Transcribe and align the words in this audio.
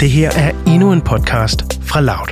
Det 0.00 0.10
her 0.10 0.30
er 0.30 0.64
endnu 0.66 0.92
en 0.92 1.02
podcast 1.02 1.82
fra 1.82 2.00
Loud. 2.00 2.28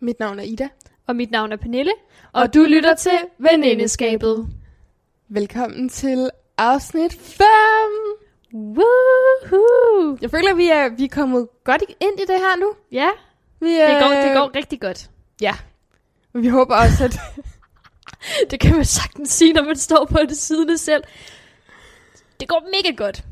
Mit 0.00 0.20
navn 0.20 0.38
er 0.38 0.42
Ida. 0.42 0.68
Og 1.06 1.16
mit 1.16 1.30
navn 1.30 1.52
er 1.52 1.56
Pernille, 1.56 1.92
og, 2.32 2.42
og 2.42 2.54
du 2.54 2.60
lytter 2.62 2.94
til 2.94 3.18
Venindeskabet. 3.38 4.48
Velkommen 5.28 5.88
til 5.88 6.30
afsnit 6.58 7.12
5. 7.12 7.46
Woohoo! 8.54 10.18
Jeg 10.20 10.30
føler, 10.30 10.54
vi 10.54 10.68
er, 10.68 10.88
vi 10.96 11.04
er 11.04 11.08
kommet 11.08 11.48
godt 11.64 11.82
ind 11.82 12.20
i 12.20 12.24
det 12.28 12.36
her 12.38 12.60
nu. 12.60 12.72
Ja, 12.92 13.08
Vi 13.60 13.70
er, 13.70 13.92
det 13.92 14.02
går, 14.02 14.08
det 14.08 14.36
går 14.36 14.56
rigtig 14.56 14.80
godt. 14.80 15.10
Ja. 15.40 15.54
Vi 16.34 16.48
håber 16.48 16.76
også, 16.76 17.04
at... 17.04 17.20
Det 18.50 18.60
kan 18.60 18.76
man 18.76 18.84
sagtens 18.84 19.30
sige, 19.30 19.52
når 19.52 19.64
man 19.64 19.76
står 19.76 20.04
på 20.10 20.18
det 20.28 20.36
siden 20.36 20.78
selv. 20.78 21.02
Det 22.40 22.48
går 22.48 22.60
mega 22.76 22.94
godt. 22.96 23.24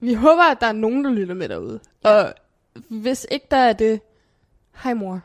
vi 0.00 0.14
håber, 0.14 0.42
at 0.50 0.60
der 0.60 0.66
er 0.66 0.72
nogen, 0.72 1.04
der 1.04 1.10
lytter 1.10 1.34
med 1.34 1.48
derude. 1.48 1.80
Ja. 2.04 2.10
Og 2.10 2.34
hvis 2.88 3.26
ikke 3.30 3.46
der 3.50 3.56
er 3.56 3.72
det... 3.72 4.00
Hej 4.82 4.94
mor. 4.94 5.20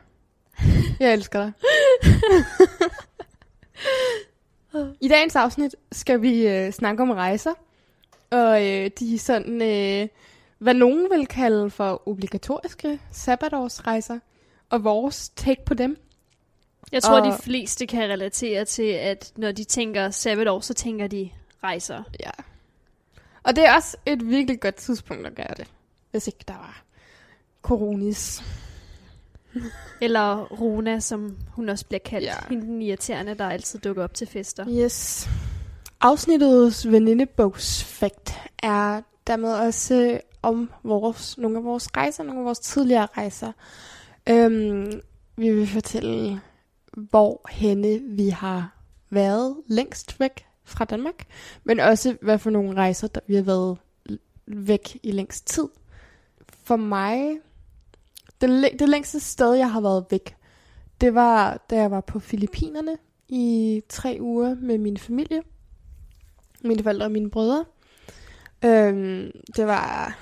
Jeg 1.00 1.12
elsker 1.12 1.40
dig. 1.40 1.52
I 5.00 5.08
dagens 5.08 5.36
afsnit 5.36 5.74
skal 5.92 6.22
vi 6.22 6.46
øh, 6.48 6.72
snakke 6.72 7.02
om 7.02 7.10
rejser. 7.10 7.52
Og 8.30 8.66
øh, 8.68 8.90
de 8.98 9.18
sådan, 9.18 9.62
øh, 9.62 10.08
hvad 10.58 10.74
nogen 10.74 11.10
vil 11.10 11.26
kalde 11.26 11.70
for 11.70 12.08
obligatoriske 12.08 13.00
sabbatårsrejser. 13.12 14.18
Og 14.70 14.84
vores 14.84 15.28
take 15.28 15.64
på 15.64 15.74
dem. 15.74 15.96
Jeg 16.92 17.02
tror, 17.02 17.20
Og- 17.20 17.26
de 17.26 17.42
fleste 17.42 17.86
kan 17.86 18.02
relatere 18.10 18.64
til, 18.64 18.86
at 18.92 19.32
når 19.36 19.52
de 19.52 19.64
tænker 19.64 20.10
sabbatår, 20.10 20.60
så 20.60 20.74
tænker 20.74 21.06
de 21.06 21.30
rejser. 21.64 22.02
Ja. 22.20 22.30
Og 23.42 23.56
det 23.56 23.66
er 23.66 23.74
også 23.74 23.96
et 24.06 24.28
virkelig 24.28 24.60
godt 24.60 24.74
tidspunkt 24.74 25.26
at 25.26 25.34
gøre 25.34 25.54
det. 25.56 25.66
Hvis 26.10 26.26
ikke 26.26 26.44
der 26.48 26.54
var 26.54 26.82
coronis. 27.62 28.42
Eller 30.00 30.44
Rona, 30.44 31.00
som 31.00 31.36
hun 31.48 31.68
også 31.68 31.86
bliver 31.86 32.00
kaldt. 32.04 32.26
Ja. 32.26 32.34
Hende 32.48 32.66
den 32.66 32.82
irriterende, 32.82 33.34
der 33.34 33.48
altid 33.48 33.78
dukker 33.78 34.04
op 34.04 34.14
til 34.14 34.26
fester. 34.26 34.66
Yes. 34.68 35.28
Afsnittets 36.00 36.90
venindebogsfakt 36.90 38.32
er 38.62 39.00
dermed 39.26 39.52
også 39.52 39.94
øh, 39.94 40.20
om 40.42 40.70
vores, 40.82 41.38
nogle 41.38 41.58
af 41.58 41.64
vores 41.64 41.96
rejser, 41.96 42.22
nogle 42.24 42.40
af 42.40 42.44
vores 42.44 42.58
tidligere 42.58 43.08
rejser. 43.16 43.52
Øhm, 44.28 45.00
vi 45.36 45.50
vil 45.50 45.66
fortælle, 45.66 46.40
hvor 46.92 47.40
henne 47.50 48.00
vi 48.02 48.28
har 48.28 48.76
været 49.10 49.56
længst 49.66 50.20
væk 50.20 50.46
fra 50.72 50.84
Danmark, 50.84 51.26
men 51.64 51.80
også 51.80 52.16
hvad 52.22 52.38
for 52.38 52.50
nogle 52.50 52.74
rejser, 52.76 53.08
der 53.08 53.20
vi 53.26 53.34
har 53.34 53.42
været 53.42 53.78
væk 54.46 54.98
i 55.02 55.12
længst 55.12 55.46
tid. 55.46 55.68
For 56.64 56.76
mig, 56.76 57.38
det, 58.40 58.50
læ- 58.50 58.76
det 58.78 58.88
længste 58.88 59.20
sted, 59.20 59.54
jeg 59.54 59.72
har 59.72 59.80
været 59.80 60.04
væk, 60.10 60.36
det 61.00 61.14
var, 61.14 61.64
da 61.70 61.76
jeg 61.76 61.90
var 61.90 62.00
på 62.00 62.18
Filippinerne 62.18 62.96
i 63.28 63.82
tre 63.88 64.18
uger 64.20 64.54
med 64.54 64.78
min 64.78 64.96
familie. 64.96 65.42
Mine 66.64 66.82
forældre 66.82 67.06
og 67.06 67.12
mine 67.12 67.30
brødre. 67.30 67.64
Øhm, 68.64 69.30
det 69.56 69.66
var 69.66 70.18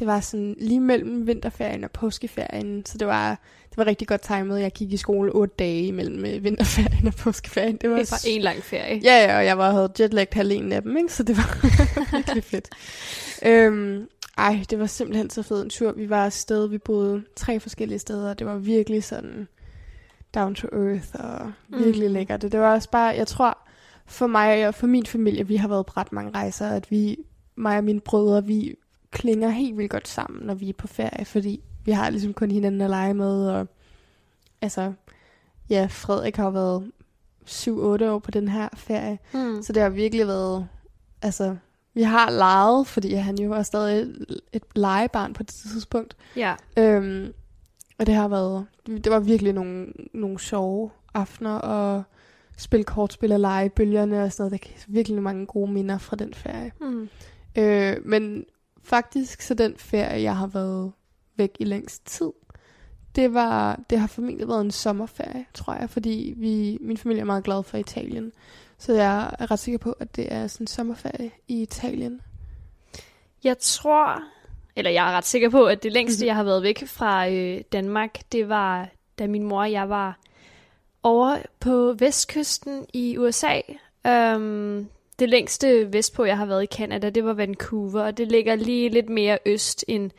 det 0.00 0.06
var 0.08 0.20
sådan 0.20 0.54
lige 0.58 0.80
mellem 0.80 1.26
vinterferien 1.26 1.84
og 1.84 1.90
påskeferien, 1.90 2.86
så 2.86 2.98
det 2.98 3.06
var 3.06 3.30
det 3.70 3.76
var 3.76 3.86
rigtig 3.86 4.08
godt 4.08 4.20
timet. 4.20 4.60
Jeg 4.60 4.72
gik 4.72 4.92
i 4.92 4.96
skole 4.96 5.32
otte 5.32 5.54
dage 5.58 5.82
imellem 5.86 6.24
øh, 6.24 6.44
vinterferien 6.44 7.06
og 7.06 7.14
påskeferien. 7.14 7.76
Det 7.76 7.90
var, 7.90 7.96
Det 7.96 8.10
bare 8.10 8.28
en 8.30 8.42
lang 8.42 8.62
ferie. 8.62 9.00
Ja, 9.04 9.24
ja, 9.24 9.38
og 9.38 9.44
jeg 9.44 9.58
var, 9.58 9.70
havde 9.72 9.92
jetlagt 10.00 10.34
halvdelen 10.34 10.72
af 10.72 10.82
dem, 10.82 10.96
ikke? 10.96 11.12
så 11.12 11.22
det 11.22 11.36
var 11.36 11.66
virkelig 12.16 12.44
fedt. 12.44 12.68
Øhm, 13.46 14.06
ej, 14.38 14.64
det 14.70 14.78
var 14.78 14.86
simpelthen 14.86 15.30
så 15.30 15.42
fed 15.42 15.62
en 15.62 15.70
tur. 15.70 15.92
Vi 15.92 16.10
var 16.10 16.24
afsted, 16.24 16.68
vi 16.68 16.78
boede 16.78 17.22
tre 17.36 17.60
forskellige 17.60 17.98
steder, 17.98 18.30
og 18.30 18.38
det 18.38 18.46
var 18.46 18.56
virkelig 18.56 19.04
sådan 19.04 19.48
down 20.34 20.54
to 20.54 20.68
earth 20.72 21.08
og 21.14 21.52
virkelig 21.68 22.08
Mm. 22.08 22.14
lækkert. 22.14 22.42
Det 22.42 22.60
var 22.60 22.74
også 22.74 22.90
bare, 22.90 23.06
jeg 23.16 23.26
tror, 23.26 23.58
for 24.06 24.26
mig 24.26 24.68
og 24.68 24.74
for 24.74 24.86
min 24.86 25.06
familie, 25.06 25.46
vi 25.46 25.56
har 25.56 25.68
været 25.68 25.86
på 25.86 25.92
ret 25.96 26.12
mange 26.12 26.30
rejser, 26.30 26.68
at 26.68 26.90
vi, 26.90 27.16
mig 27.56 27.76
og 27.78 27.84
mine 27.84 28.00
brødre, 28.00 28.44
vi 28.44 28.74
klinger 29.12 29.48
helt 29.48 29.76
vildt 29.78 29.90
godt 29.90 30.08
sammen, 30.08 30.46
når 30.46 30.54
vi 30.54 30.68
er 30.68 30.72
på 30.72 30.86
ferie, 30.86 31.24
fordi 31.24 31.60
vi 31.84 31.90
har 31.92 32.10
ligesom 32.10 32.34
kun 32.34 32.50
hinanden 32.50 32.80
at 32.80 32.90
lege 32.90 33.14
med, 33.14 33.48
og 33.48 33.68
altså, 34.62 34.92
ja, 35.70 35.86
Frederik 35.90 36.36
har 36.36 36.44
jo 36.44 36.50
været 36.50 36.90
7-8 37.46 38.04
år 38.04 38.18
på 38.18 38.30
den 38.30 38.48
her 38.48 38.68
ferie, 38.74 39.18
Mm. 39.34 39.62
så 39.62 39.72
det 39.72 39.82
har 39.82 39.88
virkelig 39.90 40.26
været, 40.26 40.68
altså, 41.22 41.56
vi 41.94 42.02
har 42.02 42.30
leget, 42.30 42.86
fordi 42.86 43.14
han 43.14 43.38
jo 43.38 43.48
var 43.48 43.62
stadig 43.62 44.00
et, 44.02 44.40
et 44.52 44.62
legebarn 44.74 45.32
på 45.32 45.42
det 45.42 45.48
tidspunkt. 45.54 46.16
Ja. 46.36 46.54
Øhm, 46.76 47.32
og 47.98 48.06
det 48.06 48.14
har 48.14 48.28
været, 48.28 48.66
det 48.86 49.10
var 49.12 49.20
virkelig 49.20 49.52
nogle, 49.52 49.86
nogle 50.14 50.38
sjove 50.38 50.90
aftener, 51.14 51.54
og 51.54 52.02
spille 52.56 52.84
kortspil 52.84 53.32
og 53.32 53.40
lege 53.40 53.70
bølgerne 53.70 54.22
og 54.22 54.32
sådan 54.32 54.50
noget. 54.50 54.62
Der 54.64 54.70
er 54.70 54.84
virkelig 54.88 55.22
mange 55.22 55.46
gode 55.46 55.72
minder 55.72 55.98
fra 55.98 56.16
den 56.16 56.34
ferie. 56.34 56.72
Mm. 56.80 57.08
Øh, 57.58 57.96
men 58.04 58.44
faktisk 58.82 59.42
så 59.42 59.54
den 59.54 59.74
ferie, 59.76 60.22
jeg 60.22 60.36
har 60.36 60.46
været 60.46 60.92
væk 61.36 61.50
i 61.60 61.64
længst 61.64 62.06
tid, 62.06 62.30
det 63.16 63.34
var, 63.34 63.80
det 63.90 64.00
har 64.00 64.06
formentlig 64.06 64.48
været 64.48 64.60
en 64.60 64.70
sommerferie, 64.70 65.46
tror 65.54 65.74
jeg, 65.74 65.90
fordi 65.90 66.34
vi, 66.36 66.78
min 66.80 66.96
familie 66.96 67.20
er 67.20 67.24
meget 67.24 67.44
glad 67.44 67.62
for 67.62 67.78
Italien. 67.78 68.32
Så 68.78 68.92
jeg 68.92 69.34
er 69.38 69.50
ret 69.50 69.58
sikker 69.58 69.78
på, 69.78 69.92
at 69.92 70.16
det 70.16 70.32
er 70.32 70.46
sådan 70.46 70.62
en 70.64 70.68
sommerferie 70.68 71.30
i 71.48 71.62
Italien. 71.62 72.20
Jeg 73.44 73.58
tror, 73.58 74.22
eller 74.76 74.90
jeg 74.90 75.08
er 75.12 75.16
ret 75.16 75.24
sikker 75.26 75.50
på, 75.50 75.64
at 75.64 75.82
det 75.82 75.92
længste, 75.92 76.22
Mhm. 76.24 76.26
jeg 76.26 76.36
har 76.36 76.42
været 76.42 76.62
væk 76.62 76.86
fra 76.86 77.28
øh, 77.30 77.60
Danmark, 77.72 78.18
det 78.32 78.48
var, 78.48 78.88
da 79.18 79.26
min 79.26 79.42
mor 79.42 79.60
og 79.60 79.72
jeg 79.72 79.88
var 79.88 80.18
over 81.02 81.36
på 81.60 81.94
vestkysten 81.98 82.86
i 82.94 83.18
USA. 83.18 83.60
Um, 84.08 84.88
det 85.20 85.28
længste 85.28 85.92
vestpå, 85.92 86.24
jeg 86.24 86.38
har 86.38 86.46
været 86.46 86.62
i 86.62 86.66
Canada, 86.66 87.10
det 87.10 87.24
var 87.24 87.32
Vancouver, 87.32 88.00
og 88.02 88.18
det 88.18 88.28
ligger 88.28 88.54
lige 88.54 88.88
lidt 88.88 89.08
mere 89.08 89.38
øst 89.46 89.84
end 89.88 90.10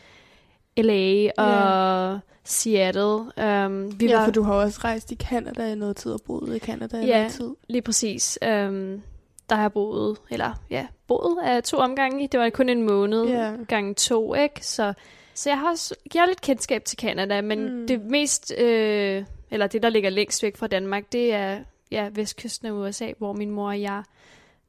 LA 0.78 1.32
og 1.38 2.20
Seattle. 2.44 3.04
Um, 3.06 4.00
vi 4.00 4.06
ja, 4.06 4.18
var 4.18 4.26
for 4.26 4.32
du 4.32 4.42
har 4.44 4.54
også 4.54 4.80
rejst 4.84 5.12
i 5.12 5.16
Canada 5.16 5.72
i 5.72 5.76
noget 5.76 5.96
tid 5.98 6.12
og 6.12 6.20
boet 6.26 6.56
i 6.56 6.60
Canada 6.60 6.98
i 7.02 7.06
Ja. 7.06 7.18
noget 7.18 7.32
tid. 7.32 7.50
Lige 7.68 7.82
præcis. 7.82 8.40
Øhm, 8.44 9.02
der 9.50 9.56
har 9.56 9.64
jeg 9.64 9.72
boet, 9.74 10.18
eller 10.30 10.62
ja, 10.70 10.88
boet 11.08 11.38
af 11.44 11.64
to 11.64 11.78
omgange. 11.78 12.28
Det 12.28 12.40
var 12.40 12.50
kun 12.50 12.70
en 12.70 12.82
måned, 12.82 13.26
Ja. 13.26 13.52
gange 13.68 13.94
to, 13.94 14.34
ikke? 14.34 14.66
Så, 14.66 14.94
så 15.34 15.50
jeg 15.50 15.60
har 15.60 15.70
også 15.70 15.96
jeg 16.14 16.22
har 16.22 16.28
lidt 16.28 16.42
kendskab 16.42 16.86
til 16.86 16.98
Canada, 17.00 17.42
men 17.42 17.80
mm. 17.80 17.88
det 17.88 18.02
mest, 18.02 18.54
øh, 18.58 19.24
eller 19.52 19.68
det, 19.68 19.84
der 19.84 19.90
ligger 19.90 20.10
længst 20.10 20.44
væk 20.44 20.58
fra 20.58 20.68
Danmark, 20.68 21.12
det 21.12 21.34
er 21.34 21.60
ja, 21.92 22.10
vestkysten 22.14 22.68
af 22.68 22.72
USA, 22.72 23.12
hvor 23.18 23.34
min 23.34 23.52
mor 23.52 23.68
og 23.68 23.82
jeg 23.82 24.04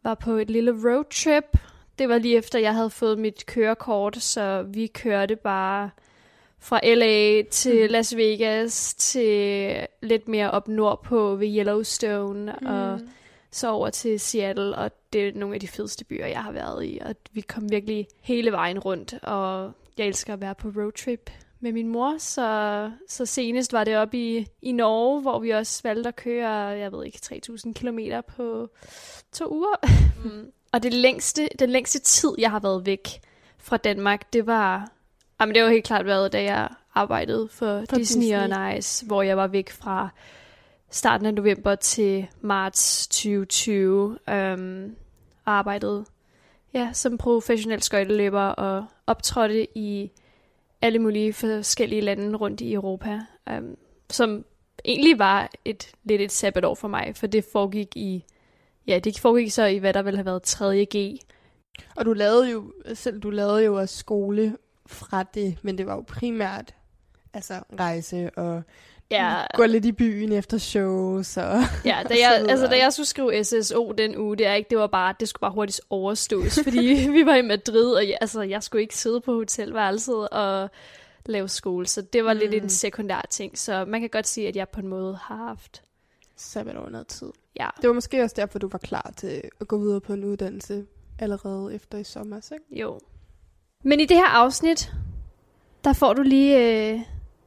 var 0.03 0.15
på 0.15 0.33
et 0.33 0.51
lille 0.51 0.73
roadtrip. 0.73 1.59
Det 1.99 2.09
var 2.09 2.19
lige 2.19 2.37
efter, 2.37 2.59
jeg 2.59 2.75
havde 2.75 2.91
fået 2.91 3.19
mit 3.19 3.47
kørekort, 3.47 4.17
så 4.17 4.63
vi 4.63 4.87
kørte 4.87 5.37
bare 5.37 5.91
fra 6.59 6.81
LA 6.95 7.43
til 7.43 7.87
Mm. 7.87 7.93
Las 7.93 8.17
Vegas 8.17 8.95
til 8.95 9.87
lidt 10.03 10.29
mere 10.29 10.51
op 10.51 10.69
nordpå 10.69 11.37
ved 11.37 11.57
Yellowstone 11.59 12.55
mm. 12.61 12.67
og 12.67 13.01
så 13.51 13.71
over 13.71 13.91
til 13.91 14.21
Seattle, 14.21 14.77
og 14.77 14.91
det 15.13 15.29
er 15.29 15.33
nogle 15.35 15.55
af 15.55 15.61
de 15.61 15.69
fedeste 15.69 16.05
byer, 16.05 16.27
jeg 16.27 16.43
har 16.43 16.53
været 16.53 16.85
i, 16.85 16.99
og 17.05 17.15
vi 17.33 17.41
kom 17.41 17.71
virkelig 17.71 18.07
hele 18.21 18.53
vejen 18.53 18.79
rundt, 18.79 19.15
og 19.23 19.73
jeg 19.99 20.07
elsker 20.07 20.33
at 20.33 20.41
være 20.41 20.55
på 20.55 20.69
roadtrip 20.69 21.31
med 21.63 21.73
min 21.73 21.89
mor, 21.89 22.19
så, 22.19 22.91
så 23.09 23.27
senest 23.27 23.73
var 23.73 23.85
det 23.85 23.97
op 23.97 24.15
i, 24.15 24.47
i 24.63 24.73
Norge, 24.73 25.21
hvor 25.21 25.39
vi 25.39 25.51
også 25.51 25.81
valgte 25.85 26.09
at 26.09 26.17
køre, 26.17 26.51
jeg 26.51 26.93
ved 26.93 27.05
ikke, 27.05 27.19
3.000 27.25 27.73
kilometer 27.73 28.21
på 28.21 28.69
to 29.33 29.53
uger. 29.55 29.75
Mm. 30.25 30.47
og 30.73 30.83
det 30.83 30.95
længste, 30.95 31.49
den 31.59 31.71
længste 31.71 31.99
tid, 31.99 32.31
jeg 32.39 32.51
har 32.51 32.61
været 32.61 32.87
væk 32.87 33.21
fra 33.59 33.77
Danmark, 33.77 34.33
det 34.33 34.47
var, 34.47 34.91
jamen 35.41 35.55
det 35.55 35.63
var 35.63 35.69
helt 35.69 35.85
klart 35.85 36.07
været, 36.07 36.33
da 36.33 36.43
jeg 36.43 36.69
arbejdede 36.95 37.49
for, 37.49 37.85
For 37.91 37.97
Disney, 37.97 37.99
Disney. 37.99 38.43
Disney 38.43 38.59
on 38.59 38.79
Ice, 38.79 39.07
hvor 39.07 39.23
jeg 39.23 39.37
var 39.37 39.47
væk 39.47 39.71
fra 39.71 40.09
starten 40.91 41.27
af 41.27 41.35
november 41.35 41.75
til 41.75 42.27
marts 42.41 43.07
2020. 43.07 44.19
Um, 44.29 44.97
og 45.45 45.53
arbejdede 45.53 46.05
ja, 46.75 46.91
som 46.93 47.19
professionel 47.19 47.83
skøjteløber 47.83 48.43
og 48.43 48.87
optrådte 49.07 49.79
i 49.79 50.11
alle 50.83 50.99
mulige 50.99 51.33
forskellige 51.33 52.01
lande 52.01 52.37
rundt 52.37 52.61
i 52.61 52.75
Europa, 52.75 53.21
um, 53.51 53.77
som 54.11 54.45
egentlig 54.85 55.19
var 55.19 55.51
et 55.65 55.93
lidt 56.05 56.21
et 56.21 56.33
sabbatår 56.33 56.75
for 56.75 56.89
mig, 56.89 57.13
for 57.17 57.27
det 57.27 57.45
foregik 57.53 57.97
i 57.97 58.25
ja, 58.87 58.99
det 58.99 59.19
foregik 59.19 59.51
så 59.51 59.65
i 59.65 59.79
hvad 59.79 59.93
der 59.93 60.03
ville 60.03 60.17
have 60.17 60.27
været 60.27 60.43
3. 60.43 60.87
G. 60.97 61.19
Og 61.97 62.05
du 62.05 62.13
lavede 62.13 62.51
jo, 62.51 62.73
selv 62.95 63.21
du 63.21 63.31
lavede 63.31 63.65
jo 63.65 63.75
også 63.75 63.99
skole 63.99 64.57
fra 64.87 65.23
det, 65.23 65.59
men 65.63 65.79
det 65.79 65.87
var 65.87 65.95
jo 65.95 66.05
primært 66.09 66.75
altså 67.35 67.55
rejse 67.79 68.31
og 68.31 68.63
Ja. 69.13 69.43
Gå 69.55 69.65
lidt 69.65 69.85
i 69.85 69.93
byen 69.93 70.33
efter 70.33 70.59
shows. 70.59 71.37
Og 71.37 71.61
ja, 71.85 72.03
da 72.09 72.15
jeg, 72.15 72.47
altså, 72.49 72.67
da 72.67 72.79
jeg 72.79 72.93
skulle 72.93 73.07
skrive 73.07 73.45
SSO 73.45 73.93
den 73.99 74.17
uge, 74.19 74.37
det, 74.37 74.47
er 74.47 74.55
ikke, 74.55 74.71
det 74.71 74.79
var 74.79 74.87
bare, 74.87 75.15
det 75.21 75.29
skulle 75.29 75.41
bare 75.41 75.53
hurtigt 75.53 75.81
overstås, 75.91 76.59
fordi 76.65 76.95
vi 77.17 77.27
var 77.27 77.35
i 77.35 77.43
Madrid, 77.43 77.93
og 77.93 78.09
jeg, 78.09 78.19
altså, 78.21 78.43
jeg 78.43 78.63
skulle 78.63 78.83
ikke 78.83 78.97
sidde 78.97 79.21
på 79.21 79.35
hotelværelset 79.35 80.29
og 80.29 80.71
lave 81.27 81.49
skole, 81.49 81.87
så 81.87 82.03
det 82.03 82.25
var 82.25 82.33
mm. 82.33 82.39
lidt 82.39 82.55
en 82.55 82.69
sekundær 82.69 83.27
ting. 83.31 83.59
Så 83.59 83.85
man 83.85 84.01
kan 84.01 84.11
godt 84.11 84.27
sige, 84.27 84.49
at 84.49 84.57
jeg 84.57 84.69
på 84.69 84.81
en 84.81 84.89
måde 84.89 85.19
har 85.23 85.37
haft 85.37 85.83
sabbatår 86.37 86.89
noget 86.89 87.07
tid. 87.07 87.33
Ja. 87.61 87.69
Det 87.81 87.89
var 87.89 87.95
måske 87.95 88.23
også 88.23 88.35
derfor, 88.39 88.59
du 88.59 88.69
var 88.69 88.79
klar 88.79 89.13
til 89.17 89.43
at 89.61 89.69
gå 89.69 89.79
videre 89.79 90.01
på 90.01 90.13
en 90.13 90.25
uddannelse 90.25 90.85
allerede 91.19 91.75
efter 91.75 91.99
i 91.99 92.05
sommer, 92.05 92.53
ikke? 92.53 92.81
Jo. 92.81 93.01
Men 93.85 94.01
i 94.01 94.05
det 94.05 94.17
her 94.17 94.27
afsnit, 94.27 94.93
der 95.85 95.93
får 95.93 96.13
du 96.13 96.23
lige 96.23 96.59
øh, 96.93 97.01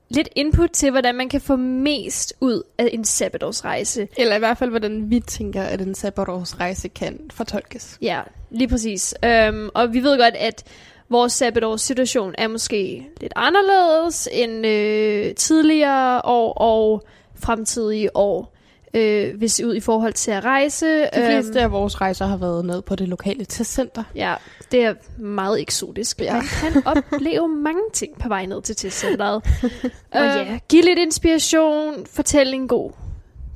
lidt 0.10 0.30
input 0.36 0.70
til, 0.70 0.92
hvordan 0.92 1.16
man 1.16 1.30
kan 1.30 1.42
få 1.42 1.56
mest 1.56 2.34
ud 2.42 2.64
af 2.78 2.90
en 2.94 3.06
sabbatårsrejse. 3.06 4.08
Eller 4.18 4.36
i 4.36 4.40
hvert 4.40 4.58
fald, 4.58 4.70
hvordan 4.70 5.10
vi 5.10 5.20
tænker, 5.20 5.64
at 5.64 5.82
en 5.82 5.96
sabbatårsrejse 5.96 6.88
kan 6.88 7.20
fortolkes. 7.34 7.98
Ja, 8.02 8.22
lige 8.52 8.68
præcis. 8.68 9.16
Um, 9.50 9.70
og 9.74 9.94
vi 9.94 10.04
ved 10.04 10.18
godt, 10.18 10.36
at 10.36 10.64
vores 11.10 11.34
sabbatårssituation 11.34 12.36
er 12.38 12.48
måske 12.48 13.08
lidt 13.22 13.34
anderledes 13.36 14.30
end 14.32 14.66
øh, 14.66 15.36
tidligere 15.36 16.22
år 16.24 16.54
og 16.54 17.04
fremtidige 17.36 18.18
år 18.18 18.56
øh, 18.96 19.38
hvis 19.38 19.62
ud 19.64 19.76
i 19.76 19.80
forhold 19.80 20.14
til 20.14 20.32
at 20.32 20.46
rejse. 20.46 21.02
De 21.02 21.10
fleste 21.14 21.60
øhm, 21.60 21.64
af 21.64 21.72
vores 21.72 22.02
rejser 22.02 22.26
har 22.26 22.38
været 22.38 22.66
ned 22.66 22.82
på 22.82 22.96
det 22.96 23.08
lokale 23.08 23.46
testcenter. 23.46 24.04
Ja, 24.16 24.36
det 24.72 24.84
er 24.84 24.94
meget 25.18 25.62
eksotisk. 25.62 26.22
Ja. 26.22 26.34
Man 26.34 26.44
kan 26.44 26.84
opleve 26.86 27.48
mange 27.48 27.82
ting 27.94 28.20
på 28.20 28.28
vej 28.28 28.46
ned 28.46 28.62
til 28.62 28.76
testcenteret. 28.76 29.44
og 30.12 30.22
ja, 30.22 30.60
give 30.70 30.82
lidt 30.82 31.00
inspiration, 31.00 32.06
fortælle 32.06 32.54
en 32.54 32.68
god 32.68 32.92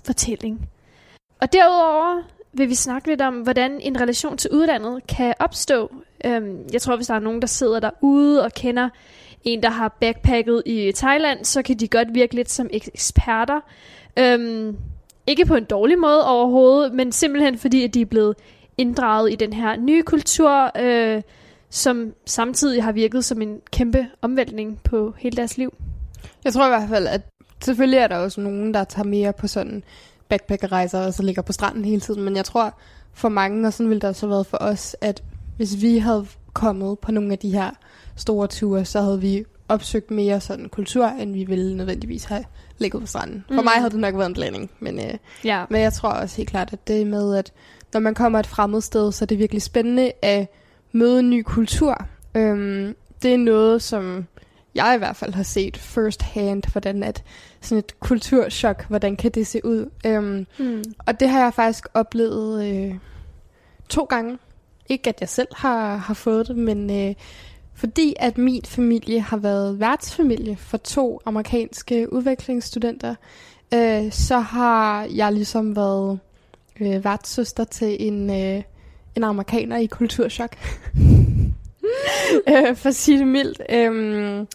fortælling. 0.06 0.70
Og 1.42 1.54
derudover 1.54 2.22
vil 2.54 2.70
vi 2.70 2.76
snakke 2.76 3.08
lidt 3.08 3.22
om, 3.22 3.36
hvordan 3.36 3.80
en 3.82 4.02
relation 4.02 4.38
til 4.38 4.52
udlandet 4.52 5.08
kan 5.08 5.34
opstå. 5.40 5.92
Øhm, 6.26 6.68
jeg 6.74 6.82
tror, 6.82 6.96
hvis 6.96 7.08
der 7.08 7.14
er 7.14 7.20
nogen, 7.20 7.42
der 7.42 7.48
sidder 7.48 7.80
derude 7.80 8.44
og 8.44 8.54
kender 8.54 8.90
en, 9.44 9.64
der 9.64 9.70
har 9.70 9.98
backpacket 10.02 10.64
i 10.66 10.92
Thailand, 10.96 11.46
så 11.46 11.62
kan 11.62 11.76
de 11.76 11.88
godt 11.88 12.08
virke 12.14 12.36
lidt 12.36 12.52
som 12.52 12.70
eksperter. 12.74 13.60
Øhm, 14.20 14.78
ikke 15.28 15.46
på 15.46 15.56
en 15.56 15.64
dårlig 15.64 16.00
måde 16.00 16.28
overhovedet, 16.28 16.94
men 16.94 17.12
simpelthen 17.12 17.58
fordi, 17.58 17.84
at 17.84 17.94
de 17.94 18.02
er 18.02 18.06
blevet 18.06 18.36
inddraget 18.80 19.32
i 19.32 19.36
den 19.36 19.54
her 19.54 19.76
nye 19.76 20.04
kultur, 20.04 20.72
øh, 20.80 21.22
som 21.70 22.14
samtidig 22.26 22.84
har 22.84 22.92
virket 22.92 23.26
som 23.26 23.42
en 23.42 23.60
kæmpe 23.72 24.08
omvæltning 24.22 24.80
på 24.84 25.14
hele 25.18 25.38
deres 25.38 25.58
liv. 25.58 25.74
Jeg 26.44 26.54
tror 26.54 26.66
i 26.66 26.70
hvert 26.70 26.90
fald, 26.90 27.08
at 27.08 27.22
selvfølgelig 27.64 27.98
er 27.98 28.08
der 28.08 28.18
også 28.18 28.42
nogen, 28.42 28.74
der 28.74 28.84
tager 28.84 29.06
mere 29.06 29.34
på 29.34 29.48
sådan 29.48 29.84
backpackerrejser 30.30 31.00
og 31.00 31.14
så 31.14 31.24
ligger 31.24 31.42
på 31.42 31.54
stranden 31.54 31.86
hele 31.86 32.02
tiden, 32.02 32.22
men 32.22 32.36
jeg 32.36 32.46
tror 32.46 32.80
for 33.14 33.30
mange, 33.30 33.68
og 33.68 33.74
sådan 33.74 33.90
ville 33.90 34.02
det 34.02 34.10
også 34.10 34.26
have 34.26 34.32
været 34.32 34.48
for 34.48 34.58
os, 34.58 34.96
at 35.02 35.24
hvis 35.58 35.82
vi 35.82 35.98
havde 35.98 36.26
kommet 36.54 37.00
på 37.00 37.12
nogle 37.12 37.32
af 37.32 37.40
de 37.40 37.52
her 37.52 37.72
store 38.16 38.48
ture, 38.48 38.86
så 38.86 39.02
havde 39.02 39.22
vi 39.22 39.46
opsøgt 39.70 40.12
mere 40.12 40.42
sådan 40.42 40.70
kultur, 40.70 41.06
end 41.06 41.34
vi 41.34 41.44
ville 41.44 41.78
nødvendigvis 41.78 42.24
have 42.24 42.44
ligget 42.78 43.02
på 43.02 43.08
stranden. 43.08 43.46
For 43.48 43.62
mm. 43.62 43.64
mig 43.64 43.74
havde 43.74 43.90
det 43.90 44.00
nok 44.00 44.16
været 44.16 44.28
en 44.28 44.34
blanding, 44.34 44.72
men, 44.80 45.00
øh, 45.00 45.14
ja. 45.44 45.66
men 45.70 45.82
jeg 45.82 45.94
tror 45.94 46.10
også 46.10 46.38
helt 46.38 46.50
klart, 46.50 46.74
at 46.74 46.88
det 46.88 47.08
med, 47.08 47.36
at 47.36 47.52
når 47.94 48.00
man 48.00 48.14
kommer 48.14 48.40
et 48.40 48.48
fremmed 48.48 48.82
sted, 48.82 49.12
så 49.12 49.26
er 49.26 49.28
det 49.28 49.40
virkelig 49.40 49.62
spændende 49.62 50.12
at 50.22 50.48
møde 50.92 51.20
en 51.20 51.30
ny 51.30 51.44
kultur. 51.44 52.08
Øhm, 52.36 52.96
det 53.24 53.34
er 53.34 53.38
noget, 53.38 53.82
som 53.82 54.28
jeg 54.76 54.94
i 54.96 54.98
hvert 54.98 55.16
fald 55.16 55.34
har 55.34 55.44
set 55.44 55.78
first 55.78 56.22
hand, 56.22 56.64
hvordan 56.72 57.04
at 57.04 57.24
sådan 57.62 57.78
et 57.78 58.00
kulturschok, 58.00 58.86
hvordan 58.88 59.16
kan 59.16 59.32
det 59.32 59.48
se 59.48 59.66
ud. 59.66 59.90
Øhm, 60.06 60.48
mm. 60.60 60.84
Og 61.08 61.20
det 61.20 61.30
har 61.30 61.44
jeg 61.44 61.54
faktisk 61.54 61.88
oplevet 61.94 62.66
øh, 62.66 62.96
to 63.90 64.04
gange. 64.04 64.38
Ikke 64.90 65.10
at 65.10 65.22
jeg 65.22 65.30
selv 65.30 65.48
har, 65.56 65.96
har 65.96 66.14
fået 66.14 66.48
det, 66.48 66.58
men 66.58 67.10
øh, 67.10 67.16
fordi 67.74 68.14
at 68.20 68.38
min 68.38 68.64
familie 68.66 69.22
har 69.22 69.38
været 69.38 69.80
værtsfamilie 69.80 70.56
for 70.56 70.78
to 70.78 71.20
amerikanske 71.26 72.14
udvekslingsstudenter, 72.14 73.16
øh, 73.74 74.12
så 74.12 74.40
har 74.40 75.04
jeg 75.04 75.34
ligesom 75.34 75.76
været 75.76 76.20
øh, 76.82 77.04
værtssøster 77.06 77.64
til 77.64 77.98
en, 78.00 78.30
øh, 78.30 78.64
en 79.16 79.24
amerikaner 79.24 79.78
i 79.78 79.86
kulturschok. 79.86 80.56
øh, 82.50 82.76
for 82.76 82.88
at 82.90 82.96
sige 82.96 83.20
det 83.20 83.28
mildt. 83.28 83.62
Øh, 83.70 84.46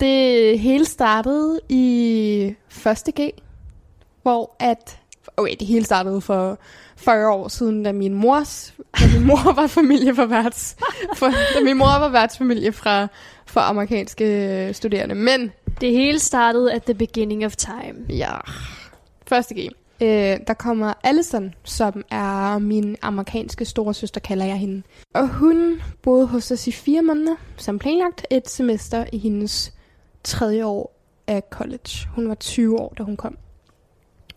det 0.00 0.58
hele 0.58 0.84
startede 0.84 1.60
i 1.68 2.54
1. 2.86 3.14
G, 3.20 3.30
hvor 4.22 4.56
at 4.58 4.98
okay, 5.36 5.54
det 5.60 5.66
hele 5.66 5.84
startede 5.84 6.20
for 6.20 6.58
40 6.96 7.32
år 7.32 7.48
siden, 7.48 7.82
da 7.82 7.92
min 7.92 8.14
mors, 8.14 8.74
da 9.00 9.06
min 9.14 9.26
mor 9.26 9.52
var 9.60 9.66
familie 9.66 10.14
for 10.14 10.26
værts, 10.26 10.76
for, 11.14 11.26
da 11.26 11.64
min 11.64 11.76
mor 11.76 11.98
var 11.98 12.08
værtsfamilie 12.08 12.72
fra, 12.72 13.06
for 13.46 13.60
amerikanske 13.60 14.70
studerende. 14.72 15.14
Men 15.14 15.52
det 15.80 15.92
hele 15.92 16.18
startede 16.18 16.72
at 16.72 16.82
the 16.82 16.94
beginning 16.94 17.46
of 17.46 17.56
time. 17.56 18.06
Ja, 18.08 18.36
første 19.26 19.54
G. 19.54 19.68
Øh, 20.00 20.36
der 20.46 20.54
kommer 20.54 20.92
Allison, 21.02 21.54
som 21.64 22.04
er 22.10 22.58
min 22.58 22.96
amerikanske 23.02 23.64
store 23.64 23.94
søster, 23.94 24.20
kalder 24.20 24.44
jeg 24.44 24.56
hende. 24.56 24.82
Og 25.14 25.28
hun 25.28 25.80
boede 26.02 26.26
hos 26.26 26.50
os 26.50 26.66
i 26.66 26.72
fire 26.72 27.02
måneder, 27.02 27.36
som 27.56 27.78
planlagt 27.78 28.26
et 28.30 28.48
semester 28.48 29.04
i 29.12 29.18
hendes 29.18 29.72
tredje 30.24 30.64
år 30.64 30.96
af 31.26 31.42
college. 31.50 32.08
Hun 32.14 32.28
var 32.28 32.34
20 32.34 32.80
år, 32.80 32.94
da 32.98 33.02
hun 33.02 33.16
kom. 33.16 33.36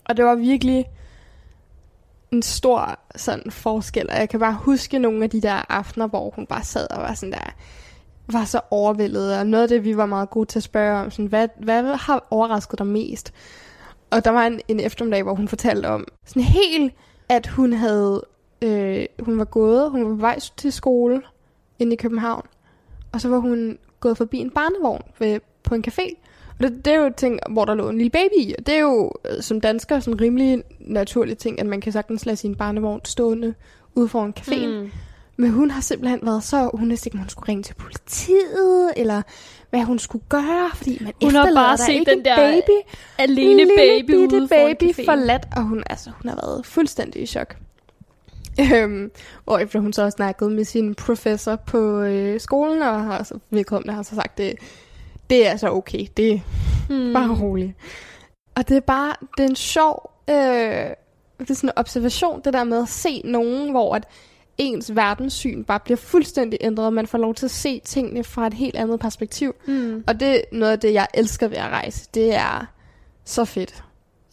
Og 0.04 0.16
det 0.16 0.24
var 0.24 0.34
virkelig 0.34 0.86
en 2.30 2.42
stor 2.42 2.98
sådan 3.16 3.50
forskel, 3.50 4.10
og 4.10 4.16
jeg 4.16 4.28
kan 4.28 4.40
bare 4.40 4.54
huske 4.54 4.98
nogle 4.98 5.24
af 5.24 5.30
de 5.30 5.40
der 5.40 5.72
aftener, 5.72 6.06
hvor 6.06 6.30
hun 6.30 6.46
bare 6.46 6.64
sad 6.64 6.86
og 6.90 7.02
var 7.02 7.14
sådan 7.14 7.32
der, 7.32 7.54
var 8.32 8.44
så 8.44 8.60
overvældet, 8.70 9.38
og 9.38 9.46
noget 9.46 9.62
af 9.62 9.68
det, 9.68 9.84
vi 9.84 9.96
var 9.96 10.06
meget 10.06 10.30
gode 10.30 10.46
til 10.46 10.58
at 10.58 10.62
spørge 10.62 11.00
om, 11.00 11.10
sådan, 11.10 11.26
hvad, 11.26 11.48
hvad 11.56 11.96
har 11.96 12.26
overrasket 12.30 12.78
dig 12.78 12.86
mest? 12.86 13.32
Og 14.10 14.24
der 14.24 14.30
var 14.30 14.46
en, 14.46 14.60
en 14.68 14.80
eftermiddag, 14.80 15.22
hvor 15.22 15.34
hun 15.34 15.48
fortalte 15.48 15.86
om 15.86 16.06
sådan 16.26 16.42
helt, 16.42 16.92
at 17.28 17.46
hun 17.46 17.72
havde, 17.72 18.26
øh, 18.62 19.06
hun 19.20 19.38
var 19.38 19.44
gået, 19.44 19.90
hun 19.90 20.04
var 20.04 20.10
på 20.10 20.20
vej 20.20 20.38
til 20.56 20.72
skole 20.72 21.22
inde 21.78 21.92
i 21.92 21.96
København, 21.96 22.46
og 23.12 23.20
så 23.20 23.28
var 23.28 23.38
hun 23.38 23.78
gået 24.00 24.16
forbi 24.16 24.38
en 24.38 24.50
barnevogn 24.50 25.02
ved, 25.18 25.40
på 25.62 25.74
en 25.74 25.84
café, 25.88 26.14
Og 26.58 26.64
det, 26.64 26.84
det 26.84 26.92
er 26.92 26.96
jo 26.96 27.12
ting, 27.16 27.38
hvor 27.50 27.64
der 27.64 27.74
lå 27.74 27.88
en 27.88 27.96
lille 27.96 28.10
baby 28.10 28.32
i, 28.36 28.54
og 28.58 28.66
det 28.66 28.74
er 28.74 28.80
jo 28.80 29.12
øh, 29.30 29.42
som 29.42 29.60
dansker 29.60 30.00
sådan 30.00 30.14
en 30.14 30.20
rimelig 30.20 30.62
naturlig 30.80 31.38
ting, 31.38 31.60
at 31.60 31.66
man 31.66 31.80
kan 31.80 31.92
sagtens 31.92 32.26
lade 32.26 32.36
sin 32.36 32.54
barnevogn 32.54 33.00
stående 33.04 33.54
ude 33.94 34.08
foran 34.08 34.34
caféen. 34.40 34.66
Mm. 34.66 34.90
Men 35.40 35.50
hun 35.50 35.70
har 35.70 35.80
simpelthen 35.80 36.20
været 36.22 36.44
så, 36.44 36.70
hun 36.74 36.90
vidste 36.90 37.08
ikke, 37.08 37.14
om 37.14 37.18
hun 37.18 37.28
skulle 37.28 37.48
ringe 37.48 37.62
til 37.62 37.74
politiet, 37.74 38.92
eller 38.96 39.22
hvad 39.70 39.82
hun 39.82 39.98
skulle 39.98 40.24
gøre, 40.28 40.70
fordi 40.74 40.98
man 41.00 41.12
hun 41.22 41.34
har 41.34 41.50
bare 41.54 41.78
set 41.78 42.06
den 42.06 42.24
der 42.24 42.36
baby, 42.36 42.88
alene 43.18 43.56
lille 43.56 43.72
baby 43.76 44.14
ude 44.14 44.48
baby 44.48 45.04
forladt, 45.04 45.46
og 45.56 45.62
hun, 45.62 45.82
altså, 45.90 46.10
hun 46.22 46.28
har 46.28 46.36
været 46.36 46.66
fuldstændig 46.66 47.22
i 47.22 47.26
chok. 47.26 47.56
Øhm, 48.74 49.10
og 49.46 49.62
efter 49.62 49.80
hun 49.80 49.92
så 49.92 50.02
har 50.02 50.10
snakket 50.10 50.52
med 50.52 50.64
sin 50.64 50.94
professor 50.94 51.56
på 51.56 52.00
øh, 52.00 52.40
skolen, 52.40 52.82
og 52.82 53.04
har 53.04 53.22
så 53.22 53.38
vedkommende 53.50 53.94
har 53.94 54.02
så 54.02 54.14
sagt, 54.14 54.38
det 54.38 54.54
det 55.30 55.46
er 55.46 55.50
altså 55.50 55.68
okay. 55.68 56.06
Det 56.16 56.32
er 56.32 56.38
hmm. 56.88 57.12
bare 57.12 57.38
roligt. 57.42 57.72
Og 58.54 58.68
det 58.68 58.76
er 58.76 58.80
bare, 58.80 59.14
det 59.36 59.44
er 59.44 59.48
en 59.48 59.56
sjov, 59.56 60.12
øh, 60.30 60.34
det 61.38 61.50
er 61.50 61.54
sådan 61.54 61.70
en 61.70 61.72
observation, 61.78 62.40
det 62.44 62.52
der 62.52 62.64
med 62.64 62.82
at 62.82 62.88
se 62.88 63.22
nogen, 63.24 63.70
hvor 63.70 63.94
at 63.94 64.08
ens 64.60 64.96
verdenssyn 64.96 65.64
bare 65.64 65.80
bliver 65.80 65.96
fuldstændig 65.96 66.58
ændret, 66.62 66.92
man 66.92 67.06
får 67.06 67.18
lov 67.18 67.34
til 67.34 67.46
at 67.46 67.50
se 67.50 67.80
tingene 67.84 68.24
fra 68.24 68.46
et 68.46 68.54
helt 68.54 68.76
andet 68.76 69.00
perspektiv. 69.00 69.54
Mm. 69.66 70.04
Og 70.06 70.20
det 70.20 70.28
er 70.28 70.40
noget 70.52 70.72
af 70.72 70.78
det, 70.80 70.92
jeg 70.92 71.06
elsker 71.14 71.48
ved 71.48 71.56
at 71.56 71.70
rejse. 71.70 72.08
Det 72.14 72.34
er 72.34 72.66
så 73.24 73.44
fedt, 73.44 73.84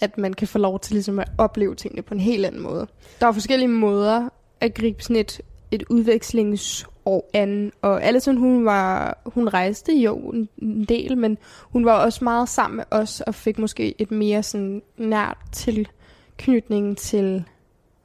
at 0.02 0.18
man 0.18 0.34
kan 0.34 0.48
få 0.48 0.58
lov 0.58 0.80
til 0.80 0.94
ligesom 0.94 1.20
at 1.20 1.28
opleve 1.38 1.76
tingene 1.76 2.02
på 2.02 2.14
en 2.14 2.20
helt 2.20 2.46
anden 2.46 2.62
måde. 2.62 2.88
Der 3.20 3.28
er 3.28 3.32
forskellige 3.32 3.68
måder 3.68 4.30
at 4.62 4.74
gribe 4.74 5.04
sådan 5.04 5.16
et, 5.16 5.42
et 5.72 5.84
udvekslings 5.90 6.88
år 7.06 7.30
an. 7.34 7.72
Og 7.82 8.04
Alison, 8.04 8.38
hun, 8.38 8.66
var, 8.66 9.18
hun 9.26 9.48
rejste 9.48 9.94
jo 9.94 10.18
en, 10.18 10.50
en 10.58 10.86
del, 10.86 11.18
men 11.18 11.38
hun 11.62 11.86
var 11.86 11.94
også 11.94 12.24
meget 12.24 12.50
sammen 12.50 12.78
med 12.78 12.86
os, 12.92 13.22
og 13.22 13.36
fik 13.36 13.60
måske 13.60 14.02
et 14.02 14.12
mere 14.12 14.44
sådan 14.44 14.82
nært 14.98 15.38
tilknytning 15.52 16.98
til 16.98 17.44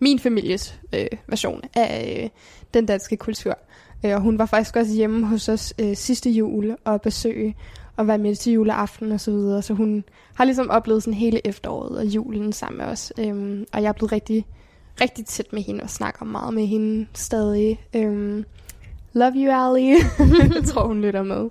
min 0.03 0.19
families 0.19 0.81
øh, 0.95 1.07
version 1.27 1.63
af 1.77 2.23
øh, 2.23 2.29
den 2.75 2.87
danske 2.87 3.17
kultur. 3.17 3.59
Øh, 4.05 4.15
og 4.15 4.21
hun 4.21 4.39
var 4.39 4.47
faktisk 4.47 4.77
også 4.77 4.93
hjemme 4.93 5.27
hos 5.27 5.49
os 5.49 5.75
øh, 5.79 5.97
sidste 5.97 6.31
jul 6.31 6.77
og 6.85 7.01
besøge 7.01 7.57
og 7.97 8.07
være 8.07 8.19
med 8.19 8.35
til 8.35 8.53
juleaften 8.53 9.13
og 9.13 9.21
så 9.21 9.31
videre. 9.31 9.63
Så 9.63 9.75
hun 9.75 10.05
har 10.35 10.45
ligesom 10.45 10.71
oplevet 10.71 11.03
sådan 11.03 11.19
hele 11.19 11.47
efteråret 11.47 11.99
og 11.99 12.07
julen 12.07 12.53
sammen 12.53 12.79
med 12.79 12.87
os. 12.87 13.13
Øhm, 13.19 13.67
og 13.73 13.83
jeg 13.83 13.89
er 13.89 13.93
blevet 13.93 14.13
rigtig, 14.13 14.47
rigtig 15.01 15.27
tæt 15.27 15.53
med 15.53 15.63
hende 15.63 15.83
og 15.83 15.91
snakker 15.91 16.25
meget 16.25 16.55
med 16.55 16.67
hende 16.67 17.07
stadig. 17.15 17.81
Øhm, 17.95 18.45
Love 19.13 19.33
you, 19.37 19.53
Ali. 19.53 19.89
jeg 20.55 20.65
tror, 20.65 20.87
hun 20.87 21.01
lytter 21.01 21.23
med. 21.23 21.49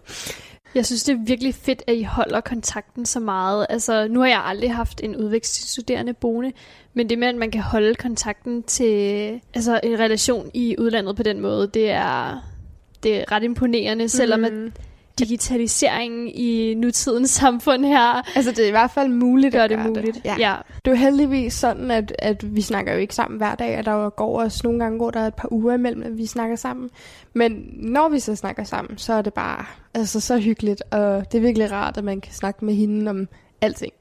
Jeg 0.75 0.85
synes, 0.85 1.03
det 1.03 1.13
er 1.13 1.25
virkelig 1.25 1.55
fedt, 1.55 1.83
at 1.87 1.95
I 1.95 2.03
holder 2.03 2.41
kontakten 2.41 3.05
så 3.05 3.19
meget. 3.19 3.65
Altså, 3.69 4.07
nu 4.07 4.19
har 4.19 4.27
jeg 4.27 4.41
aldrig 4.45 4.75
haft 4.75 5.01
en 5.03 5.15
udvekslingsstuderende 5.15 6.13
boende, 6.13 6.51
men 6.93 7.09
det 7.09 7.19
med, 7.19 7.27
at 7.27 7.35
man 7.35 7.51
kan 7.51 7.61
holde 7.61 7.95
kontakten 7.95 8.63
til 8.63 9.41
altså, 9.53 9.79
en 9.83 9.99
relation 9.99 10.51
i 10.53 10.75
udlandet 10.79 11.15
på 11.15 11.23
den 11.23 11.39
måde, 11.39 11.67
det 11.73 11.91
er, 11.91 12.43
det 13.03 13.19
er 13.19 13.31
ret 13.31 13.43
imponerende, 13.43 14.09
selvom 14.09 14.39
mm. 14.39 14.45
at 14.45 14.53
mhm 14.53 14.73
digitaliseringen 15.19 16.27
i 16.27 16.73
nutidens 16.73 17.29
samfund 17.29 17.85
her. 17.85 18.35
Altså, 18.35 18.51
det 18.51 18.59
er 18.59 18.67
i 18.67 18.71
hvert 18.71 18.91
fald 18.91 19.09
muligt 19.09 19.53
gør 19.53 19.63
at 19.63 19.69
det 19.69 19.77
gøre 19.77 19.87
muligt. 19.87 20.15
Det. 20.15 20.25
Ja. 20.25 20.35
ja. 20.39 20.55
Det 20.85 20.91
er 20.91 20.95
jo 20.95 20.97
heldigvis 20.97 21.53
sådan, 21.53 21.91
at, 21.91 22.15
at 22.19 22.55
vi 22.55 22.61
snakker 22.61 22.93
jo 22.93 22.99
ikke 22.99 23.15
sammen 23.15 23.37
hver 23.37 23.55
dag, 23.55 23.77
og 23.77 23.85
der 23.85 24.09
går 24.09 24.41
også 24.41 24.61
nogle 24.63 24.79
gange, 24.79 24.97
hvor 24.97 25.11
der 25.11 25.19
er 25.19 25.27
et 25.27 25.33
par 25.33 25.51
uger 25.51 25.73
imellem, 25.73 26.03
at 26.03 26.17
vi 26.17 26.25
snakker 26.25 26.55
sammen. 26.55 26.89
Men 27.33 27.65
når 27.73 28.09
vi 28.09 28.19
så 28.19 28.35
snakker 28.35 28.63
sammen, 28.63 28.97
så 28.97 29.13
er 29.13 29.21
det 29.21 29.33
bare 29.33 29.65
altså, 29.93 30.19
så 30.19 30.39
hyggeligt, 30.39 30.83
og 30.91 31.31
det 31.31 31.37
er 31.37 31.41
virkelig 31.41 31.71
rart, 31.71 31.97
at 31.97 32.03
man 32.03 32.21
kan 32.21 32.33
snakke 32.33 32.65
med 32.65 32.73
hende 32.73 33.09
om 33.09 33.27
alting. 33.61 33.93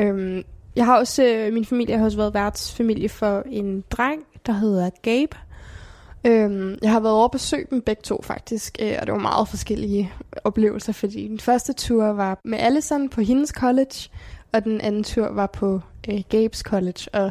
Øhm, 0.00 0.42
jeg 0.76 0.84
har 0.84 0.98
også, 0.98 1.24
øh, 1.24 1.52
min 1.52 1.64
familie 1.64 1.98
har 1.98 2.04
også 2.04 2.16
været 2.16 2.34
værtsfamilie 2.34 3.08
for 3.08 3.42
en 3.46 3.84
dreng, 3.90 4.22
der 4.46 4.52
hedder 4.52 4.90
Gabe. 5.02 5.36
Øhm, 6.26 6.78
jeg 6.82 6.90
har 6.90 7.00
været 7.00 7.14
over 7.14 7.24
at 7.24 7.30
besøge 7.30 7.66
dem 7.70 7.82
begge 7.82 8.02
to 8.02 8.22
faktisk, 8.22 8.76
øh, 8.80 8.96
og 9.00 9.06
det 9.06 9.12
var 9.12 9.18
meget 9.18 9.48
forskellige 9.48 10.12
oplevelser, 10.44 10.92
fordi 10.92 11.28
den 11.28 11.40
første 11.40 11.72
tur 11.72 12.04
var 12.04 12.38
med 12.44 12.58
Allison 12.58 13.08
på 13.08 13.20
hendes 13.20 13.50
college, 13.50 14.10
og 14.52 14.64
den 14.64 14.80
anden 14.80 15.04
tur 15.04 15.28
var 15.32 15.46
på 15.46 15.80
øh, 16.08 16.22
Gabes 16.28 16.58
college, 16.58 17.08
og 17.12 17.30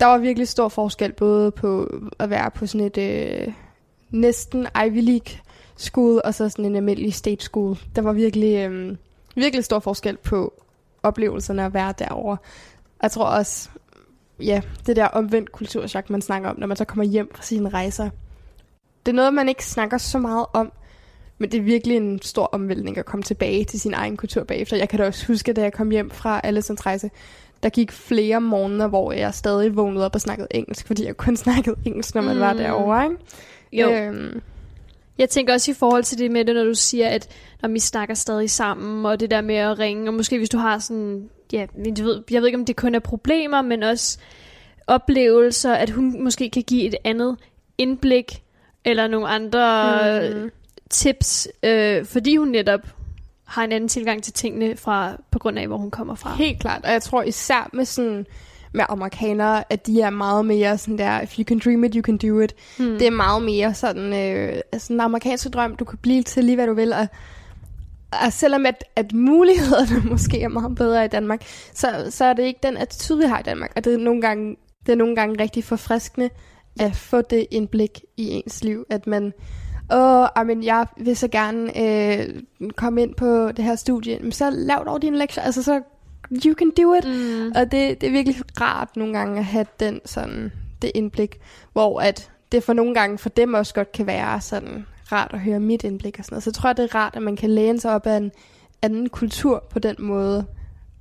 der 0.00 0.06
var 0.06 0.18
virkelig 0.18 0.48
stor 0.48 0.68
forskel 0.68 1.12
både 1.12 1.50
på 1.50 1.90
at 2.18 2.30
være 2.30 2.50
på 2.50 2.66
sådan 2.66 2.86
et 2.86 2.98
øh, 2.98 3.52
næsten 4.10 4.66
Ivy 4.86 5.00
League 5.00 5.38
school, 5.76 6.20
og 6.24 6.34
så 6.34 6.48
sådan 6.48 6.64
en 6.64 6.76
almindelig 6.76 7.14
state 7.14 7.44
school. 7.44 7.76
Der 7.96 8.02
var 8.02 8.12
virkelig, 8.12 8.56
øh, 8.56 8.96
virkelig 9.34 9.64
stor 9.64 9.78
forskel 9.78 10.16
på 10.16 10.62
oplevelserne 11.02 11.64
at 11.64 11.74
være 11.74 11.94
derovre. 11.98 12.36
Jeg 13.02 13.10
tror 13.10 13.24
også, 13.24 13.68
ja, 14.40 14.60
det 14.86 14.96
der 14.96 15.06
omvendt 15.06 15.52
kulturchok, 15.52 16.10
man 16.10 16.22
snakker 16.22 16.48
om, 16.48 16.58
når 16.58 16.66
man 16.66 16.76
så 16.76 16.84
kommer 16.84 17.04
hjem 17.04 17.30
fra 17.34 17.42
sine 17.42 17.68
rejser. 17.68 18.10
Det 19.06 19.12
er 19.12 19.16
noget, 19.16 19.34
man 19.34 19.48
ikke 19.48 19.64
snakker 19.64 19.98
så 19.98 20.18
meget 20.18 20.46
om, 20.52 20.72
men 21.38 21.52
det 21.52 21.58
er 21.58 21.62
virkelig 21.62 21.96
en 21.96 22.22
stor 22.22 22.44
omvæltning 22.44 22.98
at 22.98 23.04
komme 23.04 23.22
tilbage 23.22 23.64
til 23.64 23.80
sin 23.80 23.94
egen 23.94 24.16
kultur 24.16 24.44
bagefter. 24.44 24.76
Jeg 24.76 24.88
kan 24.88 24.98
da 24.98 25.06
også 25.06 25.26
huske, 25.26 25.52
da 25.52 25.62
jeg 25.62 25.72
kom 25.72 25.90
hjem 25.90 26.10
fra 26.10 26.40
Allisons 26.44 26.86
rejse, 26.86 27.10
der 27.62 27.68
gik 27.68 27.92
flere 27.92 28.40
måneder, 28.40 28.88
hvor 28.88 29.12
jeg 29.12 29.34
stadig 29.34 29.76
vågnede 29.76 30.04
op 30.04 30.14
og 30.14 30.20
snakkede 30.20 30.48
engelsk, 30.50 30.86
fordi 30.86 31.04
jeg 31.04 31.16
kun 31.16 31.36
snakkede 31.36 31.76
engelsk, 31.84 32.14
når 32.14 32.22
man 32.22 32.34
mm. 32.34 32.40
var 32.40 32.52
derovre, 32.52 33.04
ikke? 33.04 33.16
Jo. 33.72 33.90
Øhm. 33.90 34.42
Jeg 35.18 35.30
tænker 35.30 35.52
også 35.52 35.70
i 35.70 35.74
forhold 35.74 36.02
til 36.02 36.18
det 36.18 36.30
med 36.30 36.44
det, 36.44 36.54
når 36.54 36.64
du 36.64 36.74
siger, 36.74 37.08
at 37.08 37.28
når 37.62 37.68
vi 37.68 37.78
snakker 37.78 38.14
stadig 38.14 38.50
sammen, 38.50 39.06
og 39.06 39.20
det 39.20 39.30
der 39.30 39.40
med 39.40 39.54
at 39.54 39.78
ringe, 39.78 40.10
og 40.10 40.14
måske 40.14 40.38
hvis 40.38 40.48
du 40.48 40.58
har 40.58 40.78
sådan, 40.78 41.28
ja, 41.52 41.66
jeg 41.84 42.04
ved, 42.04 42.22
jeg 42.30 42.40
ved 42.40 42.48
ikke, 42.48 42.58
om 42.58 42.64
det 42.64 42.76
kun 42.76 42.94
er 42.94 42.98
problemer, 42.98 43.62
men 43.62 43.82
også 43.82 44.18
oplevelser, 44.86 45.72
at 45.72 45.90
hun 45.90 46.22
måske 46.22 46.50
kan 46.50 46.62
give 46.62 46.82
et 46.82 46.94
andet 47.04 47.36
indblik, 47.78 48.42
eller 48.86 49.06
nogle 49.06 49.28
andre 49.28 50.34
mm. 50.34 50.50
tips, 50.90 51.48
øh, 51.62 52.04
fordi 52.04 52.36
hun 52.36 52.48
netop 52.48 52.80
har 53.44 53.64
en 53.64 53.72
anden 53.72 53.88
tilgang 53.88 54.22
til 54.22 54.32
tingene 54.32 54.76
fra 54.76 55.16
på 55.30 55.38
grund 55.38 55.58
af, 55.58 55.66
hvor 55.66 55.76
hun 55.76 55.90
kommer 55.90 56.14
fra. 56.14 56.34
Helt 56.34 56.60
klart, 56.60 56.84
og 56.84 56.92
jeg 56.92 57.02
tror 57.02 57.22
især 57.22 57.70
med 57.72 57.84
sådan 57.84 58.26
med 58.72 58.84
amerikanere, 58.88 59.72
at 59.72 59.86
de 59.86 60.00
er 60.00 60.10
meget 60.10 60.46
mere 60.46 60.78
sådan 60.78 60.98
der, 60.98 61.20
if 61.20 61.38
you 61.38 61.44
can 61.44 61.58
dream 61.58 61.84
it, 61.84 61.94
you 61.94 62.02
can 62.02 62.16
do 62.16 62.40
it. 62.40 62.54
Mm. 62.78 62.98
Det 62.98 63.06
er 63.06 63.10
meget 63.10 63.42
mere 63.42 63.74
sådan, 63.74 64.12
øh, 64.12 64.60
altså 64.72 64.92
en 64.92 65.00
amerikansk 65.00 65.52
drøm, 65.52 65.76
du 65.76 65.84
kan 65.84 65.98
blive 66.02 66.22
til 66.22 66.44
lige, 66.44 66.56
hvad 66.56 66.66
du 66.66 66.74
vil, 66.74 66.92
og, 66.92 67.06
og 68.12 68.32
selvom 68.32 68.66
at, 68.66 68.84
at 68.96 69.12
mulighederne 69.12 70.02
måske 70.10 70.42
er 70.42 70.48
meget 70.48 70.74
bedre 70.74 71.04
i 71.04 71.08
Danmark, 71.08 71.42
så, 71.74 72.06
så 72.10 72.24
er 72.24 72.32
det 72.32 72.42
ikke 72.42 72.60
den 72.62 72.76
attitude, 72.76 73.18
vi 73.18 73.26
har 73.26 73.38
i 73.38 73.42
Danmark, 73.42 73.72
og 73.76 73.84
det 73.84 73.94
er 73.94 73.98
nogle 73.98 74.20
gange, 74.20 74.56
det 74.86 74.92
er 74.92 74.96
nogle 74.96 75.16
gange 75.16 75.42
rigtig 75.42 75.64
forfriskende 75.64 76.30
at 76.80 76.96
få 76.96 77.20
det 77.20 77.46
indblik 77.50 78.04
i 78.16 78.30
ens 78.30 78.64
liv, 78.64 78.84
at 78.90 79.06
man 79.06 79.32
åh, 79.92 80.46
men 80.46 80.64
jeg 80.64 80.86
vil 80.96 81.16
så 81.16 81.28
gerne 81.28 81.80
øh, 81.80 82.42
komme 82.76 83.02
ind 83.02 83.14
på 83.14 83.52
det 83.52 83.64
her 83.64 83.76
studie, 83.76 84.18
men 84.18 84.32
så 84.32 84.50
lav 84.50 84.84
dog 84.86 85.02
din 85.02 85.14
lektier, 85.14 85.44
altså 85.44 85.62
så 85.62 85.82
you 86.46 86.54
can 86.54 86.70
do 86.70 86.94
it. 86.94 87.04
Mm. 87.04 87.52
Og 87.54 87.72
det, 87.72 88.00
det 88.00 88.06
er 88.06 88.10
virkelig 88.10 88.36
rart 88.60 88.96
nogle 88.96 89.18
gange 89.18 89.38
at 89.38 89.44
have 89.44 89.66
den 89.80 90.00
sådan, 90.04 90.52
det 90.82 90.92
indblik, 90.94 91.40
hvor 91.72 92.00
at 92.00 92.30
det 92.52 92.62
for 92.62 92.72
nogle 92.72 92.94
gange 92.94 93.18
for 93.18 93.28
dem 93.28 93.54
også 93.54 93.74
godt 93.74 93.92
kan 93.92 94.06
være 94.06 94.40
sådan 94.40 94.86
rart 95.12 95.30
at 95.32 95.40
høre 95.40 95.60
mit 95.60 95.84
indblik 95.84 96.18
og 96.18 96.24
sådan 96.24 96.34
noget. 96.34 96.42
Så 96.42 96.50
jeg 96.50 96.54
tror, 96.54 96.72
det 96.72 96.82
er 96.82 96.94
rart, 96.94 97.16
at 97.16 97.22
man 97.22 97.36
kan 97.36 97.50
læne 97.50 97.80
sig 97.80 97.94
op 97.94 98.06
af 98.06 98.16
en 98.16 98.32
anden 98.82 99.08
kultur 99.08 99.64
på 99.70 99.78
den 99.78 99.96
måde. 99.98 100.46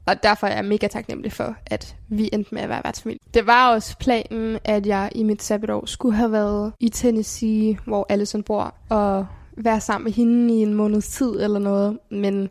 Og 0.05 0.23
derfor 0.23 0.47
er 0.47 0.55
jeg 0.55 0.65
mega 0.65 0.87
taknemmelig 0.87 1.31
for, 1.31 1.55
at 1.65 1.95
vi 2.09 2.29
endte 2.33 2.55
med 2.55 2.61
at 2.61 2.69
være 2.69 2.81
værtsfamilie. 2.83 3.19
Det 3.33 3.47
var 3.47 3.73
også 3.73 3.97
planen, 3.97 4.59
at 4.63 4.85
jeg 4.85 5.11
i 5.15 5.23
mit 5.23 5.43
sabbatår 5.43 5.85
skulle 5.85 6.15
have 6.15 6.31
været 6.31 6.73
i 6.79 6.89
Tennessee, 6.89 7.79
hvor 7.85 8.05
Allison 8.09 8.43
bor, 8.43 8.75
og 8.89 9.27
være 9.57 9.81
sammen 9.81 10.03
med 10.03 10.11
hende 10.13 10.53
i 10.53 10.57
en 10.61 10.73
måneds 10.73 11.07
tid 11.07 11.39
eller 11.39 11.59
noget. 11.59 11.99
Men 12.09 12.49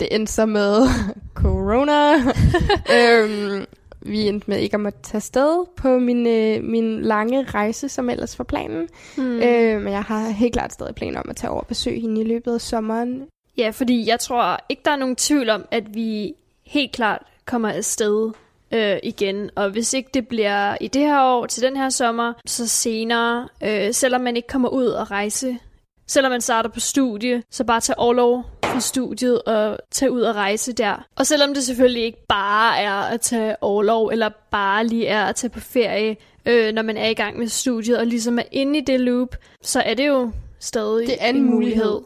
det 0.00 0.08
endte 0.10 0.32
så 0.32 0.46
med 0.46 0.88
corona. 1.34 2.14
øhm, 2.96 3.64
vi 4.00 4.28
endte 4.28 4.50
med 4.50 4.58
ikke 4.58 4.74
at 4.74 4.80
måtte 4.80 4.98
tage 5.02 5.20
sted 5.20 5.64
på 5.76 5.98
min, 5.98 6.26
øh, 6.26 6.64
min 6.64 7.00
lange 7.00 7.42
rejse, 7.42 7.88
som 7.88 8.10
ellers 8.10 8.38
var 8.38 8.44
planen. 8.44 8.88
Mm. 9.16 9.40
Øh, 9.40 9.82
men 9.82 9.92
jeg 9.92 10.02
har 10.02 10.28
helt 10.28 10.52
klart 10.52 10.72
stadig 10.72 10.94
planer 10.94 11.20
om 11.20 11.30
at 11.30 11.36
tage 11.36 11.50
over 11.50 11.60
og 11.60 11.66
besøge 11.66 12.00
hende 12.00 12.20
i 12.20 12.24
løbet 12.24 12.54
af 12.54 12.60
sommeren. 12.60 13.22
Ja, 13.58 13.70
fordi 13.70 14.08
jeg 14.08 14.20
tror 14.20 14.58
ikke, 14.68 14.82
der 14.84 14.90
er 14.90 14.96
nogen 14.96 15.16
tvivl 15.16 15.50
om, 15.50 15.64
at 15.70 15.94
vi 15.94 16.34
helt 16.66 16.92
klart 16.92 17.22
kommer 17.46 17.68
afsted 17.68 18.32
øh, 18.72 18.96
igen. 19.02 19.50
Og 19.54 19.70
hvis 19.70 19.92
ikke 19.92 20.10
det 20.14 20.28
bliver 20.28 20.76
i 20.80 20.88
det 20.88 21.02
her 21.02 21.22
år, 21.22 21.46
til 21.46 21.62
den 21.62 21.76
her 21.76 21.88
sommer, 21.88 22.32
så 22.46 22.68
senere, 22.68 23.48
øh, 23.62 23.94
selvom 23.94 24.20
man 24.20 24.36
ikke 24.36 24.48
kommer 24.48 24.68
ud 24.68 24.86
og 24.86 25.10
rejse, 25.10 25.58
selvom 26.06 26.30
man 26.30 26.40
starter 26.40 26.70
på 26.70 26.80
studie, 26.80 27.42
så 27.50 27.64
bare 27.64 27.80
tage 27.80 27.98
overlov 27.98 28.44
fra 28.64 28.80
studiet 28.80 29.42
og 29.42 29.78
tage 29.90 30.12
ud 30.12 30.22
og 30.22 30.34
rejse 30.34 30.72
der. 30.72 31.06
Og 31.16 31.26
selvom 31.26 31.54
det 31.54 31.64
selvfølgelig 31.64 32.02
ikke 32.02 32.26
bare 32.28 32.78
er 32.78 32.92
at 32.94 33.20
tage 33.20 33.56
overlov, 33.60 34.08
eller 34.08 34.30
bare 34.50 34.86
lige 34.86 35.06
er 35.06 35.24
at 35.24 35.36
tage 35.36 35.50
på 35.50 35.60
ferie, 35.60 36.16
øh, 36.46 36.72
når 36.72 36.82
man 36.82 36.96
er 36.96 37.08
i 37.08 37.14
gang 37.14 37.38
med 37.38 37.48
studiet, 37.48 37.98
og 37.98 38.06
ligesom 38.06 38.38
er 38.38 38.42
inde 38.52 38.78
i 38.78 38.82
det 38.82 39.00
loop, 39.00 39.36
så 39.62 39.80
er 39.80 39.94
det 39.94 40.06
jo 40.08 40.30
stadig 40.60 41.06
det 41.06 41.16
er 41.20 41.28
en, 41.28 41.36
en 41.36 41.42
mulighed. 41.42 41.84
mulighed. 41.84 42.00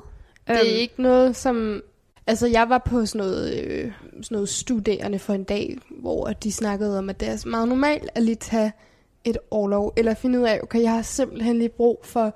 Det 0.48 0.56
er 0.56 0.60
um, 0.60 0.80
ikke 0.80 1.02
noget, 1.02 1.36
som 1.36 1.82
Altså, 2.28 2.47
jeg 2.47 2.68
var 2.68 2.78
på 2.78 3.06
sådan 3.06 3.26
noget, 3.26 3.64
øh, 3.64 3.92
sådan 4.23 4.35
noget 4.35 4.49
studerende 4.49 5.18
for 5.18 5.32
en 5.32 5.44
dag, 5.44 5.78
hvor 5.90 6.26
de 6.26 6.52
snakkede 6.52 6.99
om, 6.99 7.11
at 7.11 7.20
det 7.20 7.28
er 7.28 7.49
meget 7.49 7.68
normalt 7.68 8.11
at 8.14 8.23
lige 8.23 8.35
tage 8.35 8.73
et 9.25 9.38
årlov, 9.50 9.92
eller 9.97 10.14
finde 10.14 10.40
ud 10.40 10.44
af, 10.44 10.61
okay, 10.62 10.82
jeg 10.82 10.92
har 10.92 11.02
simpelthen 11.02 11.58
lige 11.58 11.68
brug 11.68 12.00
for 12.04 12.35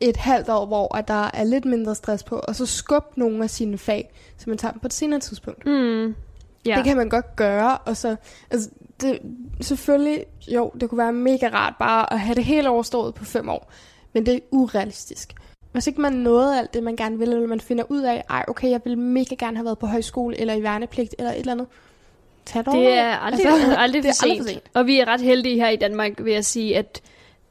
et 0.00 0.16
halvt 0.16 0.48
år, 0.48 0.66
hvor 0.66 0.96
at 0.96 1.08
der 1.08 1.30
er 1.34 1.44
lidt 1.44 1.64
mindre 1.64 1.94
stress 1.94 2.24
på, 2.24 2.36
og 2.48 2.56
så 2.56 2.66
skubbe 2.66 3.08
nogle 3.16 3.44
af 3.44 3.50
sine 3.50 3.78
fag, 3.78 4.12
så 4.36 4.50
man 4.50 4.58
tager 4.58 4.72
dem 4.72 4.80
på 4.80 4.86
et 4.86 4.92
senere 4.92 5.20
tidspunkt. 5.20 5.66
Mm. 5.66 6.14
Ja. 6.66 6.76
Det 6.76 6.84
kan 6.84 6.96
man 6.96 7.08
godt 7.08 7.36
gøre, 7.36 7.78
og 7.78 7.96
så, 7.96 8.16
altså, 8.50 8.70
det, 9.00 9.18
selvfølgelig, 9.60 10.24
jo, 10.48 10.72
det 10.80 10.90
kunne 10.90 10.98
være 10.98 11.12
mega 11.12 11.48
rart 11.48 11.74
bare 11.78 12.12
at 12.12 12.20
have 12.20 12.34
det 12.34 12.44
hele 12.44 12.68
overstået 12.68 13.14
på 13.14 13.24
fem 13.24 13.48
år, 13.48 13.72
men 14.12 14.26
det 14.26 14.34
er 14.34 14.40
urealistisk. 14.50 15.34
Hvis 15.74 15.86
ikke 15.86 16.00
man 16.00 16.12
nåede 16.12 16.58
alt 16.58 16.74
det, 16.74 16.82
man 16.82 16.96
gerne 16.96 17.18
vil, 17.18 17.32
eller 17.32 17.46
man 17.46 17.60
finder 17.60 17.84
ud 17.88 18.02
af, 18.02 18.24
ej, 18.30 18.44
okay, 18.48 18.70
jeg 18.70 18.80
vil 18.84 18.98
mega 18.98 19.34
gerne 19.34 19.56
have 19.56 19.64
været 19.64 19.78
på 19.78 19.86
højskole, 19.86 20.40
eller 20.40 20.54
i 20.54 20.62
værnepligt, 20.62 21.14
eller 21.18 21.30
et 21.30 21.38
eller 21.38 21.52
andet, 21.52 21.66
tag 22.46 22.64
det 22.64 22.72
Det 22.72 22.92
er 22.92 23.16
aldrig, 23.16 23.46
altså, 23.46 23.76
aldrig, 23.76 24.02
det 24.02 24.08
er 24.08 24.22
aldrig 24.24 24.38
for 24.38 24.52
sent. 24.52 24.62
Og 24.74 24.86
vi 24.86 24.98
er 24.98 25.04
ret 25.08 25.20
heldige 25.20 25.56
her 25.56 25.68
i 25.68 25.76
Danmark, 25.76 26.12
vil 26.24 26.32
jeg 26.32 26.44
sige, 26.44 26.78
at 26.78 27.02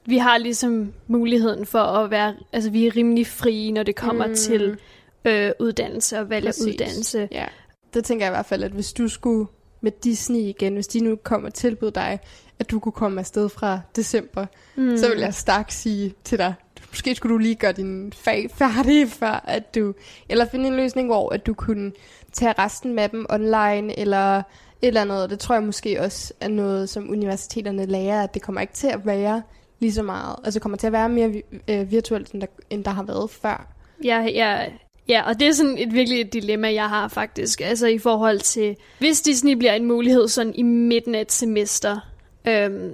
vi 0.06 0.18
har 0.18 0.38
ligesom 0.38 0.94
muligheden 1.08 1.65
for 1.65 1.80
at 1.80 2.12
være, 2.12 2.36
altså 2.53 2.70
vi 2.70 2.88
er 2.88 2.96
rimelig 2.96 3.27
frie, 3.27 3.72
når 3.72 3.84
det 3.84 3.96
kommer 3.96 4.27
mm. 4.27 4.36
til 4.36 4.77
øh, 5.25 5.51
uddannelse 5.60 6.20
og 6.20 6.30
valg 6.30 6.48
af 6.48 6.53
uddannelse. 6.62 7.27
Ja. 7.32 7.46
Det 7.94 8.06
tænker 8.06 8.25
jeg 8.25 8.32
i 8.32 8.36
hvert 8.36 8.46
fald, 8.46 8.63
at 8.63 8.72
hvis 8.72 8.94
du 8.94 9.08
skulle 9.08 9.48
med 9.82 9.92
Disney 10.03 10.39
igen, 10.39 10.74
hvis 10.74 10.88
de 10.88 11.00
nu 11.00 11.15
kommer 11.15 11.50
og 11.50 11.53
tilbyde 11.53 11.92
dig, 11.92 12.20
at 12.60 12.72
du 12.72 12.80
kunne 12.80 12.92
komme 12.92 13.20
afsted 13.20 13.50
fra 13.50 13.80
december, 13.96 14.46
mm. 14.75 14.98
så 14.98 15.10
vil 15.10 15.20
jeg 15.20 15.34
stærkt 15.34 15.74
sige 15.74 16.13
til 16.24 16.38
dig, 16.38 16.53
måske 16.94 17.16
skulle 17.16 17.34
du 17.34 17.38
lige 17.38 17.56
gøre 17.56 17.72
din 17.72 18.14
fag 18.16 18.50
færdig, 18.60 19.10
før 19.10 19.44
at 19.48 19.76
du, 19.76 19.94
eller 20.30 20.46
finde 20.46 20.68
en 20.68 20.76
løsning, 20.76 21.08
hvor 21.08 21.34
at 21.34 21.46
du 21.46 21.54
kunne 21.54 21.92
tage 22.34 22.54
resten 22.60 22.94
med 22.94 23.10
dem 23.10 23.26
online, 23.30 24.00
eller 24.00 24.38
et 24.38 24.44
eller 24.82 25.02
andet. 25.02 25.30
Det 25.30 25.40
tror 25.40 25.56
jeg 25.56 25.64
måske 25.64 26.02
også 26.02 26.34
er 26.40 26.48
noget, 26.48 26.90
som 26.90 27.10
universiteterne 27.10 27.86
lærer, 27.86 28.24
at 28.24 28.34
det 28.34 28.42
kommer 28.42 28.62
ikke 28.62 28.74
til 28.74 28.88
at 28.88 29.06
være 29.06 29.42
lige 29.80 29.94
så 29.94 30.04
meget. 30.04 30.36
Altså 30.44 30.58
det 30.58 30.62
kommer 30.62 30.78
til 30.78 30.88
at 30.88 30.94
være 30.94 31.10
mere 31.10 31.42
øh, 31.68 31.92
virtuelt, 31.92 32.32
end 32.32 32.42
der, 32.42 32.48
end 32.70 32.84
der 32.84 32.92
har 32.92 33.04
været 33.04 33.30
før. 33.30 33.68
Ja, 34.04 34.22
ja, 34.22 34.66
ja, 35.08 35.22
og 35.28 35.40
det 35.40 35.48
er 35.48 35.52
sådan 35.52 35.78
et 35.78 35.94
virkelig 35.94 36.22
et 36.22 36.34
dilemma, 36.34 36.74
jeg 36.74 36.90
har 36.90 37.08
faktisk. 37.08 37.62
Altså 37.62 37.88
i 37.88 37.98
forhold 37.98 38.40
til, 38.40 38.76
hvis 39.00 39.22
Disney 39.22 39.54
bliver 39.54 39.74
en 39.74 39.86
mulighed 39.86 40.28
sådan 40.28 40.56
i 40.56 40.62
midten 40.62 41.16
af 41.16 41.22
et 41.22 41.32
semester, 41.32 42.00
øhm, 42.48 42.92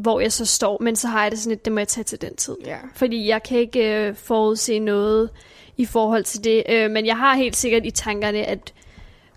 hvor 0.00 0.20
jeg 0.20 0.32
så 0.32 0.44
står, 0.44 0.78
men 0.80 0.96
så 0.96 1.08
har 1.08 1.22
jeg 1.22 1.30
det 1.30 1.38
sådan 1.38 1.50
lidt, 1.50 1.64
det 1.64 1.72
må 1.72 1.80
jeg 1.80 1.88
tage 1.88 2.04
til 2.04 2.20
den 2.20 2.36
tid. 2.36 2.56
Ja. 2.64 2.76
Fordi 2.94 3.28
jeg 3.28 3.42
kan 3.42 3.58
ikke 3.58 3.94
øh, 3.94 4.14
forudse 4.14 4.78
noget 4.78 5.30
i 5.76 5.86
forhold 5.86 6.24
til 6.24 6.44
det. 6.44 6.62
Øh, 6.68 6.90
men 6.90 7.06
jeg 7.06 7.16
har 7.16 7.34
helt 7.34 7.56
sikkert 7.56 7.86
i 7.86 7.90
tankerne, 7.90 8.38
at 8.38 8.72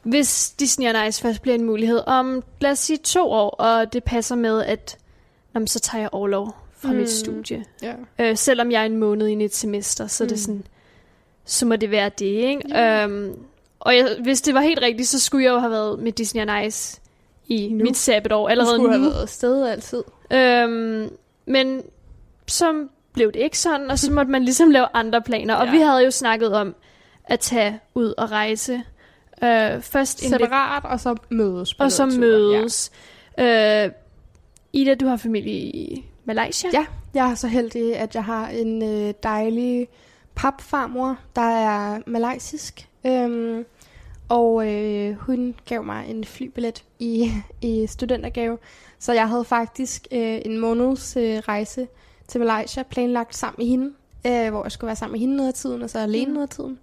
hvis 0.03 0.51
Disney 0.59 0.89
on 0.89 1.07
Ice 1.07 1.21
først 1.21 1.41
bliver 1.41 1.55
en 1.55 1.63
mulighed 1.63 2.01
om, 2.07 2.43
lad 2.59 2.71
os 2.71 2.79
sige 2.79 2.97
to 2.97 3.31
år, 3.31 3.49
og 3.49 3.93
det 3.93 4.03
passer 4.03 4.35
med, 4.35 4.63
at 4.63 4.97
jamen, 5.55 5.67
så 5.67 5.79
tager 5.79 6.01
jeg 6.01 6.09
overlov 6.11 6.55
fra 6.77 6.91
mm. 6.91 6.97
Mit 6.97 7.11
studie. 7.11 7.65
ja. 7.81 7.93
Øh, 8.19 8.37
selvom 8.37 8.71
jeg 8.71 8.81
er 8.81 8.85
en 8.85 8.97
måned 8.97 9.27
i 9.27 9.43
et 9.43 9.55
semester, 9.55 10.07
så 10.07 10.23
mm. 10.23 10.25
er 10.25 10.29
det 10.29 10.39
sådan, 10.39 10.63
så 11.45 11.65
må 11.65 11.75
det 11.75 11.91
være 11.91 12.09
det, 12.19 12.25
ikke? 12.25 12.61
Ja. 12.69 13.03
Øhm, 13.03 13.35
og 13.79 13.95
jeg, 13.95 14.17
hvis 14.23 14.41
det 14.41 14.53
var 14.53 14.61
helt 14.61 14.81
rigtigt, 14.81 15.09
så 15.09 15.19
skulle 15.19 15.45
jeg 15.45 15.51
jo 15.51 15.59
have 15.59 15.71
været 15.71 15.99
med 15.99 16.11
Disney 16.11 16.41
on 16.41 16.65
Ice 16.65 17.01
i 17.47 17.69
Nu. 17.71 17.83
mit 17.83 17.97
sabbatår 17.97 18.41
Du 18.41 18.47
allerede 18.47 18.75
skulle 18.75 18.97
nu. 18.97 19.03
have 19.03 19.11
været 19.11 19.21
afsted 19.21 19.67
altid. 19.67 20.03
Øhm, 20.31 21.09
men 21.45 21.81
så 22.47 22.87
blev 23.13 23.31
det 23.31 23.39
ikke 23.39 23.59
sådan, 23.59 23.91
og 23.91 23.99
så 23.99 24.11
måtte 24.11 24.31
man 24.31 24.43
ligesom 24.43 24.69
lave 24.69 24.87
andre 24.93 25.21
planer. 25.21 25.55
Og 25.55 25.65
Ja. 25.65 25.71
vi 25.71 25.77
havde 25.77 26.03
jo 26.03 26.11
snakket 26.11 26.53
om 26.53 26.75
at 27.23 27.39
tage 27.39 27.79
ud 27.95 28.13
og 28.17 28.31
rejse. 28.31 28.73
Øh, 29.43 29.81
først 29.81 30.23
en 30.23 30.29
Separat, 30.29 30.83
og 30.85 30.99
så 30.99 31.15
mødes. 31.29 31.73
på 31.73 31.83
og 31.83 31.91
så 31.91 32.05
mødes. 32.05 32.91
Ja. 33.37 33.85
Øh, 33.85 33.91
Ida, 34.73 34.95
du 34.95 35.05
har 35.07 35.17
familie 35.17 35.53
i 35.53 36.05
Malaysia. 36.25 36.69
Ja. 36.73 36.85
Jeg 37.13 37.31
er 37.31 37.35
så 37.35 37.47
heldig, 37.47 37.95
at 37.97 38.15
jeg 38.15 38.23
har 38.23 38.47
en 38.47 38.83
øh, 38.83 39.13
dejlig 39.23 39.87
papfarmor, 40.35 41.17
der 41.35 41.41
er 41.41 41.99
malaysisk. 42.07 42.87
Øhm, 43.05 43.65
og 44.29 44.71
øh, 44.71 45.15
hun 45.15 45.55
gav 45.65 45.83
mig 45.83 46.09
en 46.09 46.23
flybillet 46.25 46.83
i, 46.99 47.31
i 47.61 47.87
studentergave. 47.87 48.57
Så 48.99 49.13
jeg 49.13 49.29
havde 49.29 49.45
faktisk 49.45 50.07
øh, 50.11 50.41
en 50.45 50.59
måneds 50.59 51.17
øh, 51.17 51.37
rejse 51.37 51.87
til 52.27 52.41
Malaysia 52.41 52.83
planlagt 52.83 53.35
sammen 53.35 53.55
med 53.57 53.65
hende. 53.67 53.91
Øh, 54.27 54.51
hvor 54.51 54.63
jeg 54.63 54.71
skulle 54.71 54.87
være 54.87 54.95
sammen 54.95 55.11
med 55.11 55.19
hende 55.19 55.35
noget 55.35 55.47
af 55.47 55.53
tiden, 55.53 55.81
og 55.81 55.89
så 55.89 55.99
alene 55.99 56.25
Mm. 56.27 56.33
noget 56.33 56.47
af 56.47 56.55
tiden. 56.55 56.79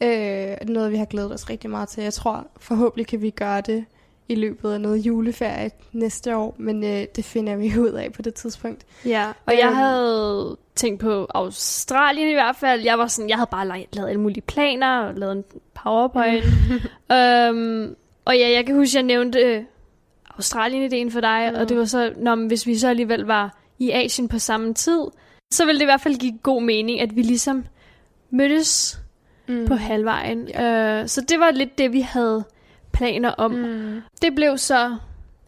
Øh, 0.00 0.68
noget, 0.68 0.92
vi 0.92 0.96
har 0.96 1.04
glædet 1.04 1.32
os 1.34 1.50
rigtig 1.50 1.70
meget 1.70 1.88
til. 1.88 2.02
Jeg 2.02 2.12
tror, 2.12 2.46
forhåbentlig 2.56 3.06
kan 3.06 3.22
vi 3.22 3.30
gøre 3.30 3.60
det 3.60 3.84
i 4.28 4.34
løbet 4.34 4.72
af 4.72 4.80
noget 4.80 4.98
juleferie 4.98 5.70
næste 5.92 6.36
år, 6.36 6.54
men 6.58 6.84
øh, 6.84 7.04
det 7.16 7.24
finder 7.24 7.56
vi 7.56 7.78
ud 7.78 7.88
af 7.90 8.12
på 8.12 8.22
det 8.22 8.34
tidspunkt. 8.34 8.82
Ja, 9.04 9.32
og 9.46 9.52
jeg 9.58 9.66
Øhm. 9.66 9.74
havde 9.76 10.56
tænkt 10.74 11.00
på 11.00 11.26
Australien 11.34 12.28
i 12.28 12.32
hvert 12.32 12.56
fald. 12.56 12.80
Jeg 12.82 12.98
var 12.98 13.06
sådan, 13.06 13.28
jeg 13.28 13.36
havde 13.36 13.48
bare 13.50 13.66
la- 13.66 13.86
lavet 13.92 14.08
alle 14.08 14.20
mulige 14.20 14.40
planer 14.40 14.98
og 14.98 15.14
lavet 15.14 15.32
en 15.36 15.44
powerpoint. 15.74 16.44
øhm, 17.12 17.94
og 18.24 18.38
ja, 18.38 18.50
jeg 18.50 18.66
kan 18.66 18.74
huske, 18.74 18.96
jeg 18.96 19.02
nævnte 19.02 19.38
øh, 19.40 19.62
Australien-ideen 20.36 21.10
for 21.10 21.20
dig, 21.20 21.50
Mm. 21.52 21.60
og 21.60 21.68
det 21.68 21.76
var 21.78 21.84
så, 21.84 22.12
når 22.16 22.46
hvis 22.46 22.66
vi 22.66 22.74
så 22.78 22.88
alligevel 22.88 23.20
var 23.24 23.58
i 23.78 23.90
Asien 23.90 24.28
på 24.28 24.38
samme 24.38 24.74
tid, 24.74 25.00
så 25.54 25.66
ville 25.66 25.78
det 25.78 25.84
i 25.84 25.86
hvert 25.86 26.00
fald 26.00 26.16
give 26.16 26.38
god 26.42 26.62
mening, 26.62 27.00
at 27.00 27.16
vi 27.16 27.22
ligesom 27.22 27.64
mødtes 28.30 28.98
Mm. 29.48 29.66
på 29.66 29.74
halvvejen. 29.74 30.38
Øh, 30.60 31.08
så 31.08 31.20
det 31.28 31.40
var 31.40 31.50
lidt 31.50 31.78
det, 31.78 31.92
vi 31.92 32.00
havde 32.00 32.44
planer 32.96 33.30
om. 33.30 33.50
Mm. 33.50 34.02
Det 34.22 34.34
blev 34.34 34.58
så 34.58 34.96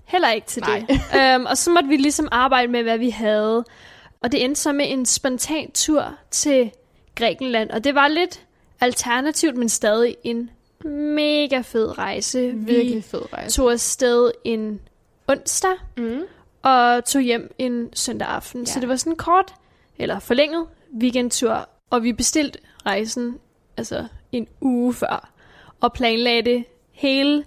heller 0.05 0.31
ikke 0.31 0.47
til 0.47 0.63
Nej. 0.63 0.85
det. 0.89 1.01
øhm, 1.35 1.47
og 1.47 1.59
så 1.59 1.71
måtte 1.71 1.89
vi 1.89 1.97
ligesom 1.97 2.29
arbejde 2.33 2.73
med, 2.73 2.83
hvad 2.83 2.99
vi 2.99 3.11
havde. 3.11 3.65
Og 4.21 4.33
det 4.33 4.45
endte 4.45 4.61
så 4.61 4.73
med 4.73 4.87
en 4.89 5.07
spontan 5.07 5.71
tur 5.73 6.15
til 6.31 6.71
Grækenland. 7.15 7.71
Og 7.71 7.85
det 7.85 7.95
var 7.95 8.09
lidt 8.09 8.41
alternativt, 8.81 9.57
men 9.57 9.69
stadig 9.69 10.17
en 10.25 10.51
mega 10.85 11.61
fed 11.61 11.99
rejse. 11.99 12.53
Virkelig 12.55 12.97
Vi 12.97 13.01
fed 13.03 13.33
rejse. 13.33 13.57
tog 13.57 13.73
afsted 13.73 14.31
en 14.45 14.81
onsdag 15.27 15.71
Mm. 15.97 16.21
og 16.63 17.05
tog 17.05 17.23
hjem 17.23 17.55
en 17.59 17.89
søndag 17.95 18.29
aften. 18.29 18.61
Ja. 18.61 18.67
Så 18.67 18.81
det 18.81 18.89
var 18.89 18.97
sådan 18.97 19.13
en 19.13 19.17
kort, 19.17 19.55
eller 19.99 20.19
forlænget 20.19 20.67
weekendtur. 21.01 21.69
Og 21.91 22.03
vi 22.03 22.13
bestilte 22.13 22.59
rejsen 22.87 23.39
altså 23.77 24.07
en 24.33 24.47
uge 24.61 24.95
før. 24.95 25.31
Og 25.81 25.93
planlagde 25.93 26.43
det 26.43 26.65
hele 26.99 27.45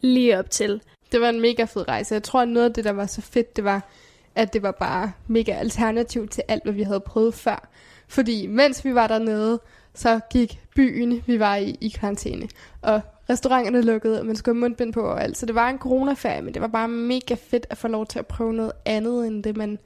lige 0.00 0.38
op 0.38 0.50
til. 0.50 0.80
Det 1.12 1.20
var 1.20 1.28
en 1.28 1.40
mega 1.40 1.64
fed 1.64 1.88
rejse. 1.88 2.14
Jeg 2.14 2.22
tror, 2.22 2.40
at 2.40 2.48
noget 2.48 2.66
af 2.66 2.72
det, 2.74 2.84
der 2.84 2.92
var 2.92 3.06
så 3.06 3.20
fedt, 3.20 3.56
det 3.56 3.64
var, 3.64 3.88
at 4.34 4.52
det 4.52 4.62
var 4.62 4.70
bare 4.70 5.12
mega 5.26 5.52
alternativ 5.52 6.28
til 6.28 6.42
alt, 6.48 6.62
hvad 6.62 6.72
vi 6.72 6.82
havde 6.82 7.00
prøvet 7.00 7.34
før. 7.34 7.68
Fordi 8.08 8.46
mens 8.46 8.84
vi 8.84 8.94
var 8.94 9.06
dernede, 9.06 9.60
så 9.94 10.20
gik 10.30 10.60
byen, 10.76 11.22
vi 11.26 11.38
var 11.38 11.56
i, 11.56 11.76
i 11.80 11.88
karantæne. 11.88 12.48
Og 12.82 13.00
restauranterne 13.30 13.82
lukkede, 13.82 14.20
og 14.20 14.26
man 14.26 14.36
skulle 14.36 14.54
have 14.54 14.60
mundbind 14.60 14.92
på 14.92 15.00
og 15.00 15.22
alt. 15.22 15.36
Så 15.36 15.46
det 15.46 15.54
var 15.54 15.68
en 15.68 15.78
coronaferie, 15.78 16.42
men 16.42 16.54
det 16.54 16.62
var 16.62 16.68
bare 16.68 16.88
mega 16.88 17.34
fedt 17.34 17.66
at 17.70 17.78
få 17.78 17.88
lov 17.88 18.06
til 18.06 18.18
at 18.18 18.26
prøve 18.26 18.52
noget 18.52 18.72
andet, 18.84 19.26
end 19.26 19.44
det 19.44 19.56
man 19.56 19.78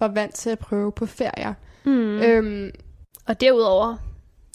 var 0.00 0.08
vant 0.08 0.34
til 0.34 0.50
at 0.50 0.58
prøve 0.58 0.92
på 0.92 1.06
ferier. 1.06 1.54
Mm. 1.84 2.18
Øhm, 2.18 2.70
Og 3.26 3.40
derudover 3.40 3.96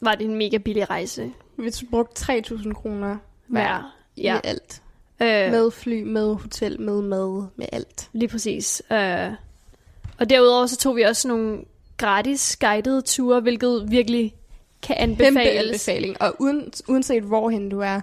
var 0.02 0.16
det 0.16 0.26
en 0.26 0.36
mega 0.36 0.58
billig 0.58 0.90
rejse 0.90 1.32
vi 1.58 1.72
brugte 1.92 2.34
3.000 2.34 2.74
kroner 2.74 3.18
hver 3.48 3.62
hver. 3.62 3.96
Ja. 4.18 4.36
I 4.36 4.40
alt. 4.44 4.82
øh, 5.22 5.52
Med 5.52 5.72
fly, 5.72 6.04
med 6.04 6.36
hotel, 6.36 6.82
med 6.82 7.02
mad, 7.02 7.44
med 7.56 7.66
alt. 7.72 8.10
lige 8.14 8.30
præcis. 8.30 8.82
Øh, 8.92 9.32
og 10.20 10.30
derudover 10.30 10.66
så 10.66 10.78
tog 10.78 10.96
vi 10.96 11.02
også 11.02 11.28
nogle 11.28 11.60
gratis 11.98 12.58
guidede 12.58 13.02
ture, 13.02 13.40
hvilket 13.40 13.86
virkelig 13.92 14.36
kan 14.82 14.96
Kæmpe 14.98 15.24
anbefales. 15.26 15.64
anbefaling. 15.88 16.22
Og 16.22 16.36
uden, 16.40 16.72
uanset 16.88 17.24
hvorhen 17.24 17.70
du 17.70 17.80
er, 17.80 18.02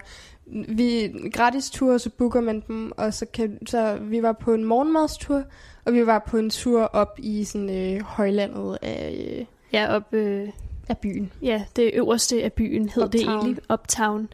vi 0.67 1.13
gratis 1.33 1.69
ture, 1.69 1.99
så 1.99 2.09
booker 2.09 2.41
man 2.41 2.63
dem, 2.67 2.91
og 2.97 3.13
så, 3.13 3.25
kan, 3.33 3.67
så 3.67 3.97
vi 4.01 4.21
var 4.21 4.31
på 4.31 4.53
en 4.53 4.63
morgenmadstur, 4.63 5.43
og 5.85 5.93
vi 5.93 6.05
var 6.05 6.19
på 6.27 6.37
en 6.37 6.49
tur 6.49 6.81
op 6.83 7.19
i 7.23 7.43
sådan 7.43 7.69
øh, 7.95 8.01
højlandet 8.01 8.77
af, 8.81 9.25
øh, 9.39 9.45
Ja, 9.73 9.95
op, 9.95 10.13
øh, 10.13 10.49
af 10.89 10.97
byen. 10.97 11.31
ja, 11.41 11.63
det 11.75 11.91
øverste 11.93 12.43
af 12.43 12.53
byen 12.53 12.89
hed 12.89 13.03
det 13.09 13.19
Uptown. 13.19 13.37
egentlig. 13.39 13.71
Uptown. 13.73 14.29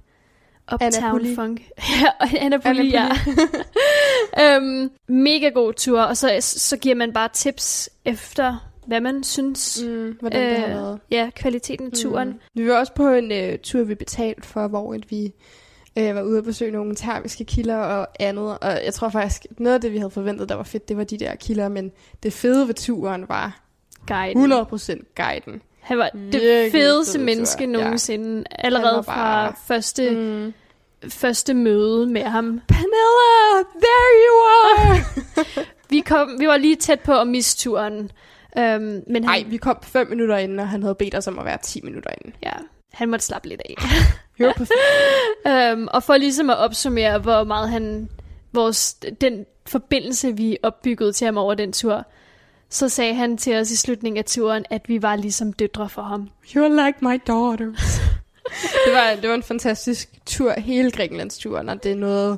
Uptown. 0.74 1.36
Funk. 1.36 1.62
ja, 2.02 2.08
og 2.20 2.28
Anapoli, 2.40 2.90
ja. 2.90 3.10
øhm, 4.56 4.90
mega 5.08 5.50
god 5.50 5.74
tur, 5.74 6.02
og 6.02 6.18
så, 6.18 6.38
så 6.42 6.78
giver 6.78 6.96
man 6.96 7.14
bare 7.14 7.30
tips 7.34 7.90
efter, 8.06 8.72
hvad 8.88 9.02
man 9.02 9.24
synes. 9.24 9.84
Mm, 9.86 10.18
hvordan 10.20 10.44
øh, 10.44 10.50
det 10.50 10.60
har 10.60 10.68
været. 10.68 11.00
Ja, 11.12 11.30
kvaliteten 11.36 11.86
af 11.86 11.92
turen. 11.92 12.28
Mm. 12.30 12.40
Vi 12.56 12.70
var 12.70 12.80
også 12.80 12.94
på 12.94 13.10
en 13.10 13.32
øh, 13.32 13.60
tur, 13.60 13.84
vi 13.84 13.96
betalte 13.96 14.48
for, 14.48 14.68
hvor 14.68 14.94
at 14.94 15.12
vi 15.12 15.34
øh, 15.98 16.16
var 16.16 16.22
ude 16.22 16.38
at 16.38 16.44
besøge 16.44 16.72
nogle 16.72 16.96
termiske 16.96 17.46
kilder 17.46 17.78
og 17.78 18.08
andet. 18.20 18.58
Og 18.60 18.86
jeg 18.86 18.94
tror 18.94 19.10
faktisk, 19.10 19.46
noget 19.58 19.76
af 19.76 19.82
det, 19.82 19.94
vi 19.94 19.98
havde 19.98 20.12
forventet, 20.12 20.50
der 20.50 20.56
var 20.56 20.64
fedt, 20.64 20.90
det 20.90 20.98
var 20.98 21.04
de 21.04 21.18
der 21.18 21.36
kilder. 21.36 21.70
Men 21.70 21.92
det 22.24 22.34
fede 22.34 22.68
ved 22.68 22.74
turen 22.76 23.26
var 23.28 23.62
Guiden. 24.08 24.52
100% 24.52 25.14
guiden. 25.16 25.62
Han 25.90 25.98
var 25.98 26.10
det 26.10 26.22
Virkelig 26.34 26.72
fedeste 26.72 27.18
fed 27.18 27.26
menneske 27.26 27.64
ja. 27.64 27.70
nogensinde. 27.70 28.44
Allerede 28.52 29.04
bare- 29.04 29.04
fra 29.04 29.56
første, 29.68 30.12
Mm. 30.12 30.54
første 31.10 31.54
møde 31.54 32.08
med 32.08 32.22
ham. 32.24 32.62
Panella, 32.68 33.64
there 33.82 34.12
you 34.28 34.36
are! 34.46 34.98
Vi, 35.90 36.00
kom, 36.00 36.36
vi 36.40 36.48
var 36.48 36.58
lige 36.58 36.76
tæt 36.76 37.00
på 37.00 37.20
at 37.20 37.28
miste 37.28 37.64
turen. 37.64 38.12
Um, 38.56 38.62
men 38.64 39.04
han, 39.08 39.22
Nej, 39.24 39.44
vi 39.48 39.58
kom 39.58 39.78
fem 39.84 40.10
minutter 40.10 40.38
inden, 40.38 40.60
og 40.60 40.68
han 40.68 40.82
havde 40.84 40.96
bedt 40.96 41.16
os 41.16 41.28
om 41.28 41.40
at 41.40 41.46
være 41.46 41.58
10 41.64 41.82
minutter 41.84 42.10
inden. 42.22 42.34
ja, 42.44 42.52
han 42.92 43.10
måtte 43.10 43.26
slappe 43.26 43.48
lidt 43.48 43.62
af. 43.70 43.76
Det 44.38 44.54
perfekt. 44.56 44.80
um, 45.80 45.88
og 45.92 46.04
for 46.04 46.18
ligesom 46.18 46.50
at 46.50 46.58
opsummere, 46.58 47.18
hvor 47.20 47.44
meget 47.44 47.70
han... 47.70 48.10
Vores, 48.54 48.94
den 49.22 49.46
forbindelse, 49.68 50.38
vi 50.38 50.58
opbyggede 50.64 51.14
til 51.14 51.26
ham 51.26 51.38
over 51.38 51.54
den 51.54 51.74
tur, 51.74 52.06
så 52.70 52.90
sagde 52.90 53.14
han 53.14 53.38
til 53.38 53.56
os 53.56 53.72
i 53.72 53.76
slutningen 53.76 54.18
af 54.18 54.26
turen, 54.26 54.66
at 54.70 54.90
vi 54.90 55.02
var 55.02 55.16
ligesom 55.16 55.54
døtre 55.54 55.90
for 55.90 56.02
ham. 56.02 56.30
You're 56.46 56.86
like 56.86 56.98
my 57.02 57.22
daughters. 57.28 58.00
det, 58.86 58.94
var, 58.94 59.16
det 59.22 59.30
var 59.30 59.36
en 59.36 59.44
fantastisk 59.44 60.10
tur, 60.26 60.60
hele 60.60 60.92
Grækenlands 60.92 61.38
tur, 61.38 61.60
og 61.60 61.84
det 61.84 61.92
er 61.92 61.96
noget... 61.96 62.38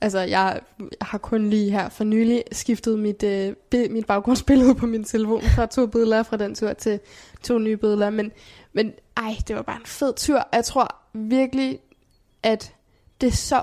Altså, 0.00 0.18
jeg 0.18 0.60
har 1.00 1.18
kun 1.18 1.50
lige 1.50 1.70
her 1.70 1.88
for 1.88 2.04
nylig 2.04 2.44
skiftet 2.52 2.98
mit, 2.98 3.22
øh, 3.22 3.54
bi- 3.70 3.88
mit 3.88 4.06
baggrundsbillede 4.06 4.74
på 4.74 4.86
min 4.86 5.04
telefon 5.04 5.42
fra 5.42 5.66
to 5.66 5.86
billeder 5.86 6.22
fra 6.22 6.36
den 6.36 6.54
tur 6.54 6.72
til 6.72 7.00
to 7.42 7.58
nye 7.58 7.76
billeder. 7.76 8.10
Men, 8.10 8.32
men 8.72 8.92
ej, 9.16 9.36
det 9.48 9.56
var 9.56 9.62
bare 9.62 9.76
en 9.76 9.86
fed 9.86 10.14
tur. 10.14 10.48
Jeg 10.52 10.64
tror 10.64 10.96
virkelig, 11.12 11.78
at 12.42 12.74
det 13.20 13.26
er 13.26 13.32
så 13.32 13.62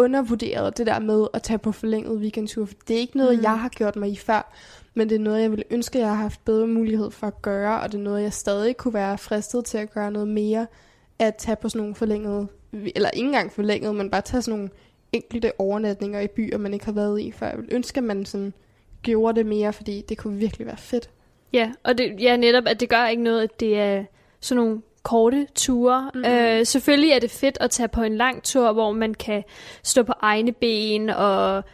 undervurderet, 0.00 0.78
det 0.78 0.86
der 0.86 0.98
med 0.98 1.26
at 1.34 1.42
tage 1.42 1.58
på 1.58 1.72
forlænget 1.72 2.18
weekendtur. 2.18 2.66
For 2.66 2.74
det 2.88 2.96
er 2.96 3.00
ikke 3.00 3.16
noget, 3.16 3.36
Mm. 3.38 3.42
jeg 3.42 3.58
har 3.58 3.68
gjort 3.68 3.96
mig 3.96 4.10
i 4.10 4.16
før. 4.16 4.52
Men 4.94 5.08
det 5.08 5.14
er 5.14 5.20
noget, 5.20 5.42
jeg 5.42 5.50
ville 5.50 5.64
ønske, 5.70 5.98
jeg 5.98 6.08
har 6.08 6.14
haft 6.14 6.44
bedre 6.44 6.66
mulighed 6.66 7.10
for 7.10 7.26
at 7.26 7.42
gøre, 7.42 7.80
og 7.80 7.92
det 7.92 7.98
er 7.98 8.02
noget, 8.02 8.22
jeg 8.22 8.32
stadig 8.32 8.76
kunne 8.76 8.94
være 8.94 9.18
fristet 9.18 9.64
til 9.64 9.78
at 9.78 9.90
gøre 9.94 10.10
noget 10.10 10.28
mere, 10.28 10.66
at 11.18 11.34
tage 11.36 11.56
på 11.56 11.68
sådan 11.68 11.80
nogle 11.80 11.94
forlængede, 11.94 12.46
eller 12.72 13.10
ikke 13.10 13.26
engang 13.26 13.52
forlængede, 13.52 13.94
men 13.94 14.10
bare 14.10 14.20
tage 14.20 14.42
sådan 14.42 14.58
nogle 14.58 14.70
enkelte 15.12 15.52
overnatninger 15.60 16.20
i 16.20 16.26
byer, 16.28 16.58
man 16.58 16.72
ikke 16.74 16.84
har 16.84 16.92
været 16.92 17.20
i 17.20 17.30
før. 17.32 17.46
Jeg 17.48 17.56
ville 17.58 17.74
ønske, 17.74 17.98
at 17.98 18.04
man 18.04 18.24
sådan 18.26 18.52
gjorde 19.02 19.38
det 19.38 19.46
mere, 19.46 19.72
fordi 19.72 20.04
det 20.08 20.18
kunne 20.18 20.36
virkelig 20.36 20.66
være 20.66 20.76
fedt. 20.76 21.10
Ja, 21.52 21.72
og 21.84 21.98
det, 21.98 22.16
ja, 22.20 22.36
netop, 22.36 22.64
at 22.66 22.80
det 22.80 22.88
gør 22.88 23.06
ikke 23.06 23.22
noget, 23.22 23.42
at 23.42 23.60
det 23.60 23.78
er 23.78 24.04
sådan 24.40 24.64
nogle 24.64 24.80
korte 25.02 25.46
ture. 25.54 26.10
Mhm. 26.14 26.24
Øh, 26.24 26.66
selvfølgelig 26.66 27.10
er 27.10 27.18
det 27.18 27.30
fedt 27.30 27.58
at 27.60 27.70
tage 27.70 27.88
på 27.88 28.02
en 28.02 28.16
lang 28.16 28.42
tur, 28.42 28.72
hvor 28.72 28.92
man 28.92 29.14
kan 29.14 29.42
stå 29.82 30.02
på 30.02 30.12
egne 30.20 30.52
ben 30.52 31.08
og 31.08 31.64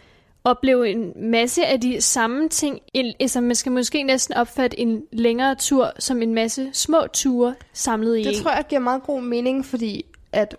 opleve 0.44 0.90
en 0.90 1.12
masse 1.30 1.66
af 1.66 1.80
de 1.80 2.00
samme 2.00 2.48
ting. 2.48 2.80
En, 2.94 3.14
altså 3.20 3.40
man 3.40 3.54
skal 3.54 3.72
måske 3.72 4.02
næsten 4.02 4.34
opfatte 4.34 4.80
en 4.80 5.02
længere 5.12 5.54
tur 5.54 5.92
som 5.98 6.22
en 6.22 6.34
masse 6.34 6.70
små 6.72 7.06
ture 7.12 7.54
samlet 7.72 8.18
i 8.18 8.22
Det 8.22 8.36
tror 8.42 8.50
jeg 8.50 8.64
giver 8.68 8.80
meget 8.80 9.02
god 9.02 9.20
mening, 9.20 9.66
fordi 9.66 10.04
at, 10.32 10.56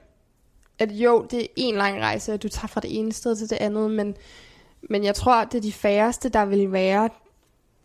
at 0.80 0.92
jo, 0.92 1.28
det 1.32 1.42
er 1.42 1.48
en 1.56 1.76
lang 1.76 2.02
rejse, 2.02 2.34
at 2.34 2.44
du 2.44 2.50
tager 2.50 2.68
fra 2.68 2.82
det 2.82 3.00
ene 3.00 3.14
sted 3.14 3.36
til 3.36 3.50
det 3.50 3.58
andet, 3.62 3.92
men, 3.92 4.16
men 4.90 5.04
jeg 5.04 5.16
tror, 5.16 5.34
at 5.34 5.52
det 5.52 5.58
er 5.58 5.62
de 5.62 5.72
færreste, 5.72 6.30
der 6.30 6.46
vil 6.46 6.72
være 6.72 7.10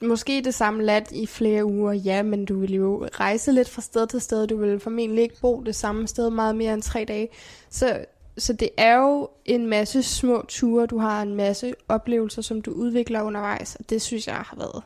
måske 0.02 0.42
det 0.44 0.54
samme 0.54 0.82
land 0.82 1.12
i 1.12 1.26
flere 1.26 1.64
uger, 1.64 1.92
ja, 1.92 2.22
men 2.22 2.44
du 2.44 2.58
vil 2.60 2.74
jo 2.74 3.06
rejse 3.20 3.52
lidt 3.52 3.68
fra 3.68 3.82
sted 3.82 4.06
til 4.06 4.20
sted. 4.20 4.46
Du 4.46 4.56
vil 4.56 4.80
formentlig 4.80 5.22
ikke 5.22 5.40
bo 5.40 5.62
det 5.66 5.74
samme 5.74 6.08
sted 6.08 6.30
meget 6.30 6.56
mere 6.56 6.74
end 6.74 6.82
tre 6.82 7.04
dage. 7.08 7.28
Så, 7.70 8.04
så 8.38 8.52
det 8.52 8.68
er 8.76 8.96
jo 8.96 9.28
en 9.44 9.66
masse 9.66 10.02
små 10.02 10.44
ture. 10.48 10.86
Du 10.86 10.98
har 10.98 11.22
en 11.22 11.34
masse 11.34 11.74
oplevelser, 11.88 12.42
som 12.42 12.62
du 12.62 12.70
udvikler 12.70 13.22
undervejs, 13.22 13.76
og 13.76 13.90
det 13.90 14.02
synes 14.02 14.26
jeg 14.26 14.34
har 14.36 14.56
været... 14.56 14.82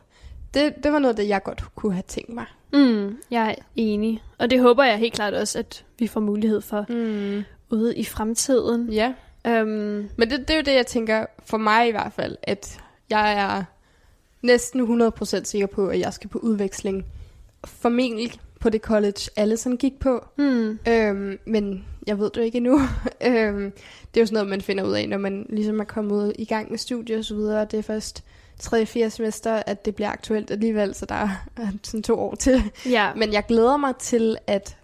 Det, 0.53 0.83
det 0.83 0.91
var 0.91 0.99
noget, 0.99 1.17
det 1.17 1.27
jeg 1.27 1.43
godt 1.43 1.63
kunne 1.75 1.93
have 1.93 2.03
tænkt 2.07 2.33
mig. 2.33 2.45
Mm, 2.73 3.17
jeg 3.31 3.49
er 3.49 3.55
enig. 3.75 4.23
Og 4.37 4.49
det 4.49 4.59
håber 4.61 4.83
jeg 4.83 4.97
helt 4.97 5.13
klart 5.13 5.33
også, 5.33 5.59
at 5.59 5.85
vi 5.99 6.07
får 6.07 6.19
mulighed 6.19 6.61
for 6.61 6.85
Mm. 6.89 7.43
ude 7.69 7.95
i 7.97 8.03
fremtiden. 8.03 8.89
Ja, 8.89 9.13
Um, 9.47 10.09
men 10.17 10.29
det, 10.29 10.31
det 10.31 10.49
er 10.49 10.55
jo 10.55 10.61
det, 10.61 10.73
jeg 10.75 10.85
tænker, 10.87 11.25
for 11.45 11.57
mig 11.57 11.87
i 11.87 11.91
hvert 11.91 12.13
fald, 12.13 12.35
at 12.43 12.79
jeg 13.09 13.33
er 13.33 13.63
næsten 14.41 15.01
100% 15.01 15.43
sikker 15.43 15.67
på, 15.67 15.87
at 15.87 15.99
jeg 15.99 16.13
skal 16.13 16.29
på 16.29 16.39
udveksling. 16.39 17.05
Formentlig 17.65 18.31
på 18.59 18.69
det 18.69 18.81
college, 18.81 19.19
alle 19.35 19.57
sådan 19.57 19.77
gik 19.77 19.99
på. 19.99 20.25
hmm, 20.35 20.79
Øhm, 20.87 21.39
men 21.45 21.85
jeg 22.07 22.19
ved 22.19 22.25
det 22.29 22.37
jo 22.37 22.41
ikke 22.41 22.57
endnu. 22.57 22.79
øhm, 23.27 23.71
det 24.13 24.17
er 24.17 24.21
jo 24.21 24.25
sådan 24.25 24.33
noget, 24.33 24.47
man 24.49 24.61
finder 24.61 24.83
ud 24.83 24.93
af, 24.93 25.09
når 25.09 25.17
man 25.17 25.45
ligesom 25.49 25.79
er 25.79 25.83
kommet 25.83 26.15
ud 26.15 26.33
i 26.39 26.45
gang 26.45 26.69
med 26.69 26.77
studier 26.77 27.17
og 27.17 27.25
så 27.25 27.35
videre. 27.35 27.65
Det 27.65 27.77
er 27.79 27.83
først 27.83 28.23
3. 28.59 28.85
4. 28.85 29.09
semester, 29.09 29.63
at 29.67 29.85
det 29.85 29.95
bliver 29.95 30.09
aktuelt 30.09 30.51
alligevel, 30.51 30.95
så 30.95 31.05
der 31.05 31.15
er 31.15 31.29
sådan 31.83 32.03
to 32.03 32.19
år 32.19 32.35
til. 32.35 32.63
ja. 32.85 33.13
Men 33.13 33.33
jeg 33.33 33.45
glæder 33.47 33.77
mig 33.77 33.95
til 33.95 34.37
at 34.47 34.77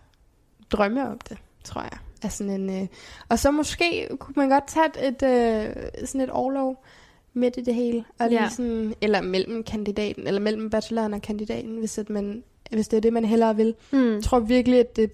drømme 0.72 1.10
om 1.10 1.20
det, 1.30 1.38
tror 1.64 1.82
jeg. 1.82 1.98
Er 2.24 2.28
sådan 2.30 2.62
en, 2.62 2.82
øh... 2.82 2.88
Og 3.30 3.40
så 3.40 3.52
måske 3.52 4.08
kunne 4.20 4.34
man 4.38 4.50
godt 4.50 4.68
tage 4.68 5.08
et, 5.08 5.24
øh, 5.24 5.76
sådan 6.06 6.22
et 6.22 6.30
overlov 6.30 6.86
midt 7.34 7.58
i 7.58 7.62
det 7.62 7.76
hele. 7.76 8.04
Og 8.20 8.30
lige 8.30 8.44
Ja. 8.44 8.50
sådan, 8.50 8.94
eller 9.02 9.22
mellem 9.22 9.64
kandidaten, 9.64 10.28
eller 10.28 10.42
mellem 10.42 10.70
bacheloren 10.70 11.14
og 11.14 11.22
kandidaten, 11.22 11.78
hvis, 11.78 11.98
at 11.98 12.10
man, 12.10 12.44
hvis 12.72 12.88
det 12.88 12.98
er 12.98 13.02
det, 13.02 13.14
man 13.14 13.26
hellere 13.26 13.56
vil. 13.56 13.76
Hmm. 13.92 14.14
Jeg 14.14 14.24
tror 14.24 14.40
virkelig, 14.40 14.80
at 14.80 14.96
det, 14.96 15.12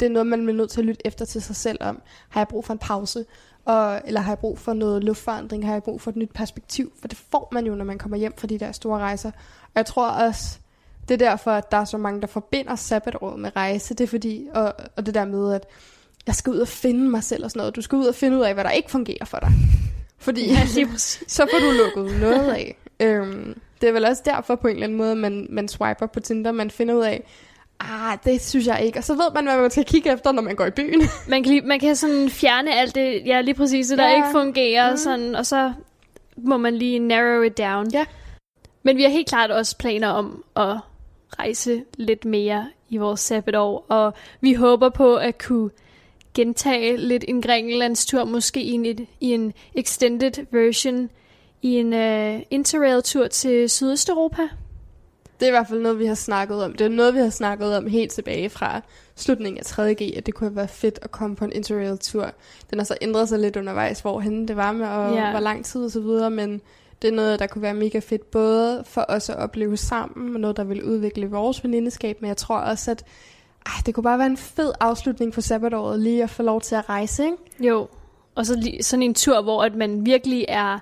det 0.00 0.06
er 0.06 0.10
noget, 0.10 0.26
man 0.26 0.38
bliver 0.44 0.56
nødt 0.56 0.70
til 0.70 0.80
at 0.80 0.86
lytte 0.86 1.06
efter 1.06 1.24
til 1.24 1.42
sig 1.42 1.56
selv 1.56 1.78
om. 1.80 2.02
Har 2.28 2.40
jeg 2.40 2.48
brug 2.48 2.64
for 2.64 2.72
en 2.72 2.78
pause? 2.78 3.24
Og, 3.64 4.00
eller 4.06 4.20
har 4.20 4.30
jeg 4.30 4.38
brug 4.38 4.58
for 4.58 4.72
noget 4.72 5.04
luftforandring? 5.04 5.66
Har 5.66 5.72
jeg 5.72 5.82
brug 5.82 6.00
for 6.00 6.10
et 6.10 6.16
nyt 6.16 6.30
perspektiv? 6.34 6.92
For 7.00 7.08
det 7.08 7.18
får 7.18 7.48
man 7.52 7.66
jo, 7.66 7.74
når 7.74 7.84
man 7.84 7.98
kommer 7.98 8.16
hjem 8.16 8.34
fra 8.36 8.46
de 8.46 8.58
der 8.58 8.72
store 8.72 8.98
rejser. 8.98 9.30
Og 9.64 9.70
jeg 9.74 9.86
tror 9.86 10.08
også, 10.08 10.58
det 11.08 11.14
er 11.14 11.18
derfor, 11.30 11.50
at 11.50 11.70
der 11.70 11.76
er 11.76 11.84
så 11.84 11.98
mange, 11.98 12.20
der 12.20 12.26
forbinder 12.26 12.76
sabbatåret 12.76 13.38
med 13.40 13.56
rejse. 13.56 13.94
Det 13.94 14.04
er 14.04 14.08
fordi, 14.08 14.46
og, 14.54 14.74
og 14.96 15.06
det 15.06 15.14
der 15.14 15.24
med, 15.24 15.52
at 15.54 15.66
jeg 16.26 16.34
skal 16.34 16.52
ud 16.52 16.58
og 16.58 16.68
finde 16.68 17.10
mig 17.10 17.22
selv 17.24 17.44
og 17.44 17.50
sådan 17.50 17.60
noget. 17.60 17.76
Du 17.76 17.80
skal 17.82 17.96
ud 17.96 18.06
og 18.06 18.14
finde 18.14 18.38
ud 18.38 18.42
af, 18.42 18.54
hvad 18.54 18.64
der 18.64 18.70
ikke 18.70 18.90
fungerer 18.90 19.24
for 19.24 19.38
dig. 19.38 19.52
Fordi 20.24 20.46
Ja, 20.50 20.66
så 21.28 21.46
får 21.52 21.58
du 21.58 21.70
lukket 21.70 22.20
noget 22.20 22.50
af. 22.52 22.76
Øhm, 23.00 23.60
det 23.80 23.88
er 23.88 23.92
vel 23.92 24.04
også 24.04 24.22
derfor 24.24 24.54
på 24.54 24.66
en 24.68 24.74
eller 24.74 24.84
anden 24.86 24.98
måde, 24.98 25.16
man, 25.16 25.46
man 25.50 25.68
swiper 25.68 26.06
på 26.06 26.20
Tinder, 26.20 26.52
man 26.52 26.70
finder 26.70 26.94
ud 26.94 27.02
af, 27.02 27.22
ah, 27.80 28.18
det 28.24 28.40
synes 28.42 28.66
jeg 28.66 28.82
ikke. 28.84 28.98
Og 28.98 29.04
så 29.04 29.14
ved 29.14 29.24
man, 29.34 29.44
hvad 29.44 29.56
man 29.60 29.70
skal 29.70 29.84
kigge 29.84 30.12
efter, 30.12 30.32
når 30.32 30.42
man 30.42 30.56
går 30.56 30.66
i 30.66 30.70
byen. 30.70 31.02
Man 31.28 31.42
kan, 31.42 31.52
lige- 31.52 31.66
man 31.66 31.80
kan 31.80 31.96
sådan 31.96 32.30
fjerne 32.30 32.74
alt 32.74 32.94
det, 32.94 33.22
ja 33.26 33.40
lige 33.40 33.54
præcis, 33.54 33.88
det 33.88 33.98
der 33.98 34.08
Ja. 34.08 34.16
ikke 34.16 34.28
fungerer, 34.32 34.90
Mm. 34.90 34.96
sådan, 34.96 35.34
og 35.34 35.46
så 35.46 35.72
må 36.36 36.56
man 36.56 36.74
lige 36.76 36.98
narrow 36.98 37.42
it 37.42 37.58
down. 37.58 37.90
Ja. 37.92 38.04
Men 38.82 38.96
vi 38.96 39.02
har 39.02 39.10
helt 39.10 39.28
klart 39.28 39.50
også 39.50 39.76
planer 39.78 40.08
om 40.08 40.44
at 40.56 40.76
rejse 41.38 41.84
lidt 41.96 42.24
mere 42.24 42.66
i 42.88 42.96
vores 42.96 43.20
sabbatår, 43.20 43.86
og 43.88 44.14
vi 44.40 44.52
håber 44.54 44.88
på 44.88 45.16
at 45.16 45.42
kunne 45.44 45.70
gentage 46.34 46.96
lidt 46.96 47.24
en 47.28 47.42
Grækenlands 47.42 48.06
tur, 48.06 48.24
måske 48.24 48.62
i 48.62 48.70
en, 48.72 48.84
i 49.20 49.32
en 49.32 49.52
extended 49.74 50.46
version, 50.50 51.10
i 51.62 51.74
en 51.76 51.92
uh, 51.92 52.42
interrail-tur 52.50 53.26
til 53.26 53.70
Sydøsteuropa. 53.70 54.42
Det 55.40 55.46
er 55.46 55.46
i 55.46 55.50
hvert 55.50 55.68
fald 55.68 55.80
noget, 55.80 55.98
vi 55.98 56.06
har 56.06 56.14
snakket 56.14 56.64
om. 56.64 56.72
Det 56.72 56.84
er 56.84 56.88
noget, 56.88 57.14
vi 57.14 57.18
har 57.18 57.30
snakket 57.30 57.76
om 57.76 57.86
helt 57.86 58.12
tilbage 58.12 58.48
fra 58.50 58.80
slutningen 59.16 59.58
af 59.58 59.78
3.G, 59.78 60.16
at 60.16 60.26
det 60.26 60.34
kunne 60.34 60.56
være 60.56 60.68
fedt 60.68 60.98
at 61.02 61.10
komme 61.10 61.36
på 61.36 61.44
en 61.44 61.52
interrail-tur. 61.52 62.30
Den 62.70 62.78
har 62.78 62.84
så 62.84 62.96
ændret 63.02 63.28
sig 63.28 63.38
lidt 63.38 63.56
undervejs, 63.56 64.00
hvorhen 64.00 64.48
det 64.48 64.56
var 64.56 64.72
med, 64.72 64.86
og 64.86 65.14
Ja. 65.14 65.30
hvor 65.30 65.40
lang 65.40 65.64
tid 65.64 65.84
og 65.84 65.90
så 65.90 66.00
videre, 66.00 66.30
men 66.30 66.60
det 67.02 67.08
er 67.08 67.14
noget, 67.14 67.38
der 67.38 67.46
kunne 67.46 67.62
være 67.62 67.74
mega 67.74 67.98
fedt, 67.98 68.30
både 68.30 68.84
for 68.86 69.04
os 69.08 69.30
at 69.30 69.36
opleve 69.36 69.76
sammen, 69.76 70.34
og 70.34 70.40
noget, 70.40 70.56
der 70.56 70.64
vil 70.64 70.82
udvikle 70.84 71.30
vores 71.30 71.64
venindeskab, 71.64 72.20
men 72.20 72.28
jeg 72.28 72.36
tror 72.36 72.56
også, 72.56 72.90
at 72.90 73.04
ej, 73.66 73.72
det 73.86 73.94
kunne 73.94 74.04
bare 74.04 74.18
være 74.18 74.26
en 74.26 74.36
fed 74.36 74.72
afslutning 74.80 75.32
på 75.32 75.40
sabbatåret, 75.40 76.00
lige 76.00 76.22
at 76.22 76.30
få 76.30 76.42
lov 76.42 76.60
til 76.60 76.74
at 76.74 76.88
rejse, 76.88 77.24
ikke? 77.24 77.36
Jo, 77.60 77.88
og 78.34 78.46
så 78.46 78.56
lige 78.56 78.82
sådan 78.82 79.02
en 79.02 79.14
tur, 79.14 79.42
hvor 79.42 79.62
at 79.62 79.74
man 79.74 80.06
virkelig 80.06 80.44
er 80.48 80.78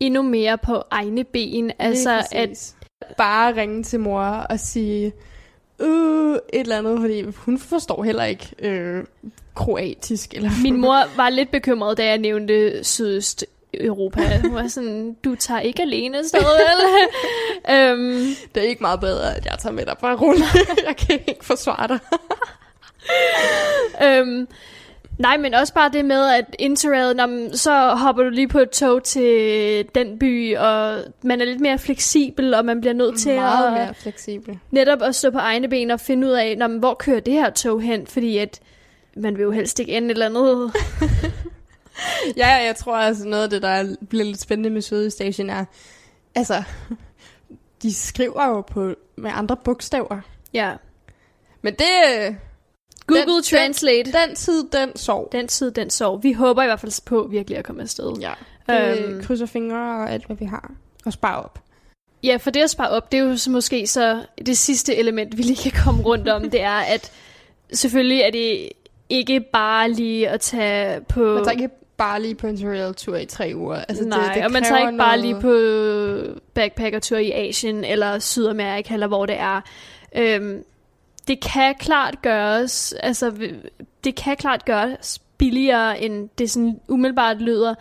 endnu 0.00 0.22
mere 0.22 0.58
på 0.58 0.82
egne 0.90 1.24
ben. 1.24 1.72
Altså, 1.78 2.26
at. 2.32 2.74
Bare 3.16 3.56
ringe 3.56 3.82
til 3.82 4.00
mor 4.00 4.20
og 4.22 4.60
sige, 4.60 5.12
uh, 5.78 6.34
et 6.34 6.40
eller 6.52 6.78
andet, 6.78 7.00
fordi 7.00 7.22
hun 7.22 7.58
forstår 7.58 8.02
heller 8.02 8.24
ikke 8.24 8.54
øh, 8.58 9.04
kroatisk. 9.54 10.34
Eller 10.34 10.50
min 10.62 10.80
mor 10.80 11.16
var 11.16 11.28
lidt 11.28 11.50
bekymret, 11.50 11.98
da 11.98 12.06
jeg 12.06 12.18
nævnte 12.18 12.84
Sydøst 12.84 13.44
Europa. 13.74 14.20
Hun 14.42 14.54
var 14.54 14.68
sådan, 14.68 15.16
du 15.24 15.34
tager 15.34 15.60
ikke 15.60 15.82
alene 15.82 16.18
afsted, 16.18 16.40
vel? 16.40 17.74
øhm, 17.76 18.26
Det 18.54 18.62
er 18.64 18.68
ikke 18.68 18.82
meget 18.82 19.00
bedre, 19.00 19.36
at 19.36 19.44
jeg 19.46 19.54
tager 19.58 19.72
med 19.72 19.86
dig 19.86 19.96
på 20.00 20.06
en 20.06 20.14
rulle. 20.14 20.44
jeg 20.88 20.96
kan 20.96 21.20
ikke 21.26 21.44
forsvare 21.44 21.88
dig. 21.88 21.98
øhm, 24.06 24.48
nej, 25.18 25.36
men 25.36 25.54
også 25.54 25.74
bare 25.74 25.90
det 25.92 26.04
med, 26.04 26.28
at 26.30 26.44
Interrail, 26.58 27.16
når 27.16 27.56
så 27.56 27.94
hopper 27.94 28.22
du 28.22 28.28
lige 28.30 28.48
på 28.48 28.58
et 28.58 28.70
tog 28.70 29.04
til 29.04 29.84
den 29.94 30.18
by, 30.18 30.56
og 30.56 30.98
man 31.22 31.40
er 31.40 31.44
lidt 31.44 31.60
mere 31.60 31.78
fleksibel, 31.78 32.54
og 32.54 32.64
man 32.64 32.80
bliver 32.80 32.94
nødt 32.94 33.18
til 33.18 33.34
Meget 33.34 33.66
at, 33.66 33.72
mere 33.72 33.94
fleksibel. 33.94 34.58
netop 34.70 35.02
at 35.02 35.14
stå 35.14 35.30
på 35.30 35.38
egne 35.38 35.68
ben 35.68 35.90
og 35.90 36.00
finde 36.00 36.26
ud 36.26 36.32
af, 36.32 36.58
når, 36.58 36.68
hvor 36.68 36.94
kører 36.94 37.20
det 37.20 37.34
her 37.34 37.50
tog 37.50 37.82
hen, 37.82 38.06
fordi 38.06 38.38
at 38.38 38.60
man 39.16 39.36
vil 39.36 39.42
jo 39.42 39.50
helst 39.50 39.80
ikke 39.80 39.92
ende 39.92 40.06
et 40.06 40.10
eller 40.12 40.26
andet. 40.26 40.72
Ja, 42.36 42.48
jeg 42.48 42.76
tror 42.76 42.96
altså 42.96 43.24
noget 43.28 43.44
af 43.44 43.50
det, 43.50 43.62
der 43.62 43.94
bliver 44.08 44.24
lidt 44.24 44.40
spændende 44.40 44.70
med 44.70 44.82
Sydøstasien 44.82 45.50
er, 45.50 45.64
altså, 46.34 46.62
de 47.82 47.94
skriver 47.94 48.46
jo 48.48 48.60
på 48.60 48.94
med 49.16 49.30
andre 49.34 49.56
bogstaver. 49.64 50.20
Ja. 50.54 50.72
Men 51.62 51.74
det, 51.74 52.36
Google 53.06 53.22
Den- 53.34 53.42
Translate. 53.42 54.12
Den, 54.12 54.28
den 54.28 54.36
tid, 54.36 54.64
den 54.72 54.96
sov. 54.96 55.28
den 55.32 55.48
tid, 55.48 55.70
den 55.70 55.90
sov. 55.90 56.22
Vi 56.22 56.32
håber 56.32 56.62
i 56.62 56.66
hvert 56.66 56.80
fald 56.80 57.04
på 57.04 57.26
virkelig 57.30 57.58
at 57.58 57.64
komme 57.64 57.82
afsted. 57.82 58.12
Ja, 58.20 58.32
Øhm. 58.70 59.04
øhm. 59.04 59.22
krydser 59.24 59.46
fingre 59.46 60.02
og 60.04 60.10
alt, 60.10 60.26
hvad 60.26 60.36
vi 60.36 60.44
har. 60.44 60.72
Og 61.06 61.12
spare 61.12 61.42
op. 61.42 61.58
Ja, 62.22 62.36
for 62.36 62.50
det 62.50 62.60
at 62.62 62.70
spare 62.70 62.88
op, 62.88 63.12
det 63.12 63.18
er 63.20 63.24
jo 63.24 63.36
så 63.36 63.50
måske 63.50 63.86
så 63.86 64.24
det 64.46 64.58
sidste 64.58 64.96
element, 64.96 65.36
vi 65.38 65.42
lige 65.42 65.70
kan 65.70 65.82
komme 65.84 66.02
rundt 66.02 66.28
om, 66.28 66.50
det 66.50 66.60
er, 66.60 66.70
at 66.78 67.12
selvfølgelig 67.72 68.20
er 68.20 68.30
det 68.30 68.68
ikke 69.08 69.40
bare 69.40 69.90
lige 69.90 70.28
at 70.28 70.40
tage 70.40 71.00
på... 71.00 71.20
Man 71.34 71.44
tager 71.44 71.50
ikke 71.50 71.68
bare 72.02 72.22
lige 72.22 72.34
på 72.34 72.46
en 72.46 72.58
surreal-tur 72.58 73.16
i 73.16 73.26
tre 73.26 73.52
uger. 73.56 73.76
Altså, 73.76 74.04
Nej, 74.04 74.26
det, 74.26 74.34
det 74.34 74.44
og 74.44 74.50
man 74.52 74.62
tager 74.62 74.86
ikke 74.88 74.98
bare 74.98 75.16
noget- 75.18 75.20
lige 75.20 75.40
på 75.40 76.40
backpackertur 76.54 77.16
i 77.18 77.30
Asien 77.32 77.84
eller 77.84 78.18
Sydamerika, 78.18 78.94
eller 78.94 79.06
hvor 79.06 79.26
det 79.26 79.38
er. 79.38 79.60
Øhm, 80.16 80.64
det 81.28 81.40
kan 81.40 81.74
klart 81.78 82.22
gøres, 82.22 82.92
altså 82.92 83.32
det 84.04 84.14
kan 84.16 84.36
klart 84.36 84.64
gøres 84.64 85.18
billigere, 85.38 86.00
end 86.00 86.28
det 86.38 86.50
sådan 86.50 86.80
umiddelbart 86.88 87.36
lyder, 87.40 87.74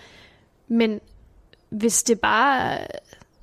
men 0.68 1.00
hvis 1.70 2.04
det 2.04 2.20
bare, 2.20 2.78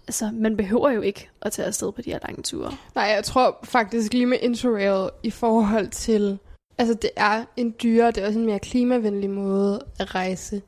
altså 0.06 0.30
man 0.32 0.56
behøver 0.56 0.90
jo 0.90 1.00
ikke 1.00 1.28
at 1.42 1.52
tage 1.52 1.66
afsted 1.66 1.92
på 1.92 2.02
de 2.02 2.10
her 2.10 2.18
lange 2.26 2.42
ture. 2.42 2.72
Nej, 2.94 3.04
jeg 3.04 3.24
tror 3.24 3.58
faktisk 3.64 4.12
lige 4.12 4.26
med 4.26 4.38
Interrail 4.42 5.10
i 5.22 5.30
forhold 5.30 5.88
til... 5.88 6.38
Altså, 6.78 6.94
det 6.94 7.10
er 7.16 7.44
en 7.56 7.74
dyre, 7.82 8.10
det 8.10 8.22
er 8.22 8.26
også 8.26 8.38
en 8.38 8.46
mere 8.46 8.58
klimavenlig 8.58 9.30
måde 9.30 9.80
at 9.98 10.14
rejse, 10.14 10.62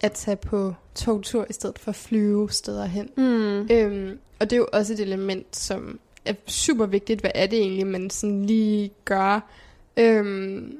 at 0.00 0.12
tage 0.12 0.36
på 0.36 0.74
togtur 0.94 1.46
i 1.50 1.52
stedet 1.52 1.78
for 1.78 1.88
at 1.90 1.96
flyve 1.96 2.50
steder 2.50 2.84
hen. 2.84 3.10
Mm. 3.16 3.68
Øhm, 3.70 4.18
og 4.40 4.50
det 4.50 4.52
er 4.52 4.60
jo 4.60 4.68
også 4.72 4.92
et 4.92 5.00
element, 5.00 5.56
som 5.56 6.00
er 6.24 6.34
super 6.46 6.86
vigtigt. 6.86 7.20
Hvad 7.20 7.30
er 7.34 7.46
det 7.46 7.58
egentlig, 7.58 7.86
man 7.86 8.10
sådan 8.10 8.44
lige 8.44 8.90
gør? 9.04 9.50
Øhm, 9.96 10.78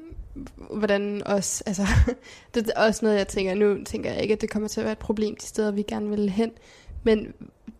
hvordan 0.69 1.23
også, 1.25 1.63
altså, 1.65 1.83
det 2.53 2.71
er 2.75 2.81
også 2.81 3.05
noget, 3.05 3.17
jeg 3.17 3.27
tænker, 3.27 3.53
nu 3.53 3.83
tænker 3.83 4.11
jeg 4.11 4.21
ikke, 4.21 4.33
at 4.33 4.41
det 4.41 4.49
kommer 4.49 4.69
til 4.69 4.81
at 4.81 4.83
være 4.83 4.91
et 4.91 4.97
problem 4.97 5.35
de 5.35 5.45
steder, 5.45 5.71
vi 5.71 5.81
gerne 5.81 6.09
vil 6.09 6.29
hen, 6.29 6.51
men 7.03 7.33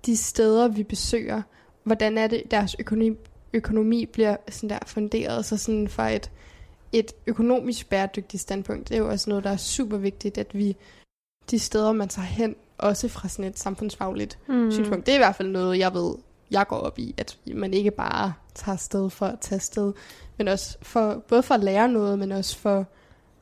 de 0.06 0.18
steder, 0.18 0.68
vi 0.68 0.84
besøger, 0.84 1.42
hvordan 1.84 2.18
er 2.18 2.28
det, 2.28 2.44
deres 2.52 2.76
økonomi, 2.80 3.18
økonomi 3.54 4.06
bliver 4.06 4.36
sådan 4.50 4.70
der 4.70 4.80
funderet, 4.86 5.46
så 5.46 5.58
sådan 5.58 5.88
fra 5.88 6.10
et, 6.10 6.32
et 6.92 7.12
økonomisk 7.28 7.90
bæredygtigt 7.90 8.42
standpunkt, 8.42 8.90
det 8.90 8.96
er 8.96 9.00
jo 9.00 9.10
også 9.10 9.30
noget, 9.30 9.44
der 9.44 9.50
er 9.50 9.58
super 9.58 9.98
vigtigt, 9.98 10.38
at 10.38 10.58
vi, 10.58 10.76
de 11.52 11.60
steder, 11.60 11.92
man 11.92 12.10
tager 12.10 12.26
hen, 12.26 12.56
også 12.78 13.08
fra 13.08 13.28
sådan 13.28 13.46
et 13.46 13.60
samfundsfagligt 13.60 14.40
mm. 14.48 14.72
synspunkt. 14.72 15.06
Det 15.06 15.12
er 15.12 15.16
i 15.16 15.20
hvert 15.20 15.36
fald 15.36 15.48
noget, 15.48 15.80
jeg 15.80 15.94
ved, 15.94 16.16
jeg 16.52 16.68
går 16.68 16.76
op 16.76 17.00
i, 17.00 17.16
at 17.18 17.38
man 17.56 17.74
ikke 17.74 17.92
bare 17.92 18.34
tager 18.56 18.76
sted 18.76 19.10
for 19.10 19.26
at 19.26 19.40
tage 19.40 19.60
sted, 19.60 19.94
men 20.38 20.48
også 20.48 20.78
for, 20.82 21.24
både 21.28 21.44
for 21.44 21.54
at 21.54 21.64
lære 21.64 21.90
noget, 21.90 22.20
men 22.20 22.32
også 22.32 22.58
for, 22.58 22.86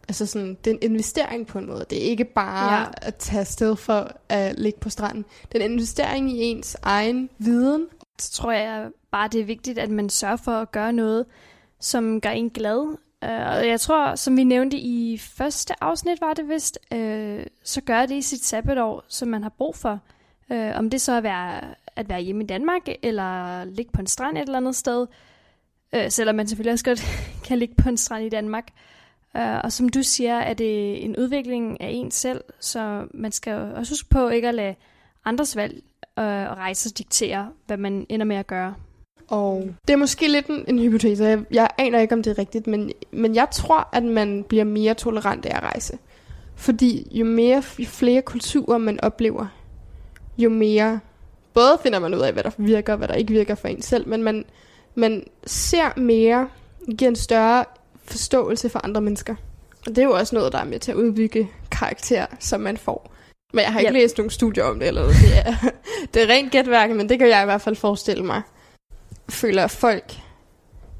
altså 0.07 0.25
sådan, 0.25 0.57
det 0.63 0.71
er 0.71 0.75
en 0.75 0.91
investering 0.91 1.47
på 1.47 1.59
en 1.59 1.67
måde. 1.67 1.85
Det 1.89 1.97
er 1.97 2.09
ikke 2.09 2.25
bare 2.25 2.79
ja. 2.79 2.85
at 3.01 3.15
tage 3.15 3.45
sted 3.45 3.75
for 3.75 4.11
at 4.29 4.59
ligge 4.59 4.79
på 4.79 4.89
stranden. 4.89 5.25
Det 5.51 5.61
er 5.61 5.65
en 5.65 5.71
investering 5.71 6.31
i 6.31 6.41
ens 6.41 6.77
egen 6.81 7.29
viden. 7.37 7.87
Så 8.19 8.31
tror 8.31 8.51
jeg 8.51 8.89
bare, 9.11 9.27
det 9.27 9.41
er 9.41 9.45
vigtigt, 9.45 9.79
at 9.79 9.89
man 9.89 10.09
sørger 10.09 10.35
for 10.35 10.51
at 10.51 10.71
gøre 10.71 10.93
noget, 10.93 11.25
som 11.79 12.21
gør 12.21 12.29
en 12.29 12.49
glad. 12.49 12.97
Øh, 13.23 13.47
og 13.47 13.67
jeg 13.67 13.79
tror, 13.79 14.15
som 14.15 14.37
vi 14.37 14.43
nævnte 14.43 14.77
i 14.77 15.17
første 15.17 15.83
afsnit, 15.83 16.21
var 16.21 16.33
det 16.33 16.49
vist, 16.49 16.79
øh, 16.93 17.45
så 17.63 17.81
gør 17.81 18.05
det 18.05 18.15
i 18.15 18.21
sit 18.21 18.45
sabbatår, 18.45 19.03
som 19.07 19.27
man 19.27 19.43
har 19.43 19.49
brug 19.57 19.75
for. 19.75 19.99
Øh, 20.51 20.71
om 20.75 20.89
det 20.89 21.01
så 21.01 21.11
er 21.11 21.17
at 21.17 21.23
være, 21.23 21.61
at 21.95 22.09
være 22.09 22.21
hjemme 22.21 22.43
i 22.43 22.47
Danmark, 22.47 22.81
eller 23.03 23.63
ligge 23.63 23.91
på 23.91 24.01
en 24.01 24.07
strand 24.07 24.37
et 24.37 24.41
eller 24.41 24.57
andet 24.57 24.75
sted, 24.75 25.07
Øh, 25.95 26.11
selvom 26.11 26.35
man 26.35 26.47
selvfølgelig 26.47 26.73
også 26.73 26.85
godt 26.85 27.03
kan 27.47 27.59
ligge 27.59 27.75
på 27.75 27.89
en 27.89 27.97
strand 27.97 28.25
i 28.25 28.29
Danmark. 28.29 28.67
Øh, 29.37 29.57
og 29.63 29.71
som 29.71 29.89
du 29.89 30.03
siger, 30.03 30.35
er 30.35 30.53
det 30.53 31.05
en 31.05 31.17
udvikling 31.17 31.81
af 31.81 31.89
en 31.91 32.11
selv, 32.11 32.41
så 32.59 33.07
man 33.13 33.31
skal 33.31 33.53
også 33.53 33.91
huske 33.91 34.09
på 34.09 34.29
ikke 34.29 34.47
at 34.47 34.55
lade 34.55 34.75
andres 35.25 35.55
valg 35.55 35.75
øh, 36.19 36.25
og 36.25 36.57
rejser 36.57 36.89
diktere, 36.97 37.51
hvad 37.65 37.77
man 37.77 38.05
ender 38.09 38.25
med 38.25 38.35
at 38.35 38.47
gøre. 38.47 38.75
Og 39.27 39.69
det 39.87 39.93
er 39.93 39.97
måske 39.97 40.27
lidt 40.27 40.47
en, 40.47 40.65
en 40.67 40.79
hypotese. 40.79 41.23
Jeg, 41.23 41.39
jeg 41.51 41.69
aner 41.77 41.99
ikke, 41.99 42.15
om 42.15 42.23
det 42.23 42.31
er 42.31 42.37
rigtigt, 42.37 42.67
men, 42.67 42.91
men 43.11 43.35
jeg 43.35 43.47
tror, 43.51 43.89
at 43.93 44.03
man 44.03 44.43
bliver 44.43 44.63
mere 44.63 44.93
tolerant 44.93 45.45
af 45.45 45.57
at 45.57 45.63
rejse. 45.63 45.97
Fordi 46.55 47.07
jo 47.11 47.25
mere, 47.25 47.63
jo 47.79 47.85
flere 47.85 48.21
kulturer 48.21 48.77
man 48.77 48.99
oplever, 49.03 49.47
jo 50.37 50.49
mere 50.49 50.99
både 51.53 51.79
finder 51.83 51.99
man 51.99 52.13
ud 52.13 52.19
af, 52.19 52.33
hvad 52.33 52.43
der 52.43 52.51
virker 52.57 52.93
og 52.93 52.97
hvad 52.97 53.07
der 53.07 53.13
ikke 53.13 53.33
virker 53.33 53.55
for 53.55 53.67
en 53.67 53.81
selv, 53.81 54.07
men 54.07 54.23
man, 54.23 54.45
man 54.95 55.23
ser 55.45 55.99
mere, 55.99 56.47
giver 56.97 57.09
en 57.09 57.15
større 57.15 57.65
forståelse 58.03 58.69
for 58.69 58.79
andre 58.83 59.01
mennesker. 59.01 59.35
Og 59.87 59.95
det 59.95 59.97
er 59.97 60.03
jo 60.03 60.11
også 60.11 60.35
noget, 60.35 60.53
der 60.53 60.59
er 60.59 60.65
med 60.65 60.79
til 60.79 60.91
at 60.91 60.95
udbygge 60.95 61.49
karakter, 61.71 62.25
som 62.39 62.61
man 62.61 62.77
får. 62.77 63.11
Men 63.53 63.63
jeg 63.63 63.73
har 63.73 63.79
ikke 63.79 63.89
yep. 63.89 63.93
læst 63.93 64.17
nogen 64.17 64.29
studier 64.29 64.63
om 64.63 64.79
det, 64.79 64.87
eller 64.87 65.01
noget. 65.01 65.15
Det 65.15 65.37
er, 65.37 65.69
det 66.13 66.21
er 66.23 66.27
rent 66.27 66.51
gætværk, 66.51 66.89
men 66.89 67.09
det 67.09 67.19
kan 67.19 67.27
jeg 67.27 67.41
i 67.41 67.45
hvert 67.45 67.61
fald 67.61 67.75
forestille 67.75 68.25
mig 68.25 68.41
føler, 69.29 69.67
folk... 69.67 70.13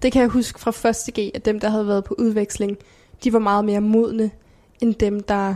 Det 0.01 0.11
kan 0.11 0.21
jeg 0.21 0.29
huske 0.29 0.59
fra 0.59 0.71
første 0.71 1.11
G, 1.11 1.31
at 1.33 1.45
dem, 1.45 1.59
der 1.59 1.69
havde 1.69 1.87
været 1.87 2.03
på 2.03 2.15
udveksling, 2.17 2.77
de 3.23 3.33
var 3.33 3.39
meget 3.39 3.65
mere 3.65 3.81
modne, 3.81 4.31
end 4.81 4.95
dem, 4.95 5.23
der... 5.23 5.55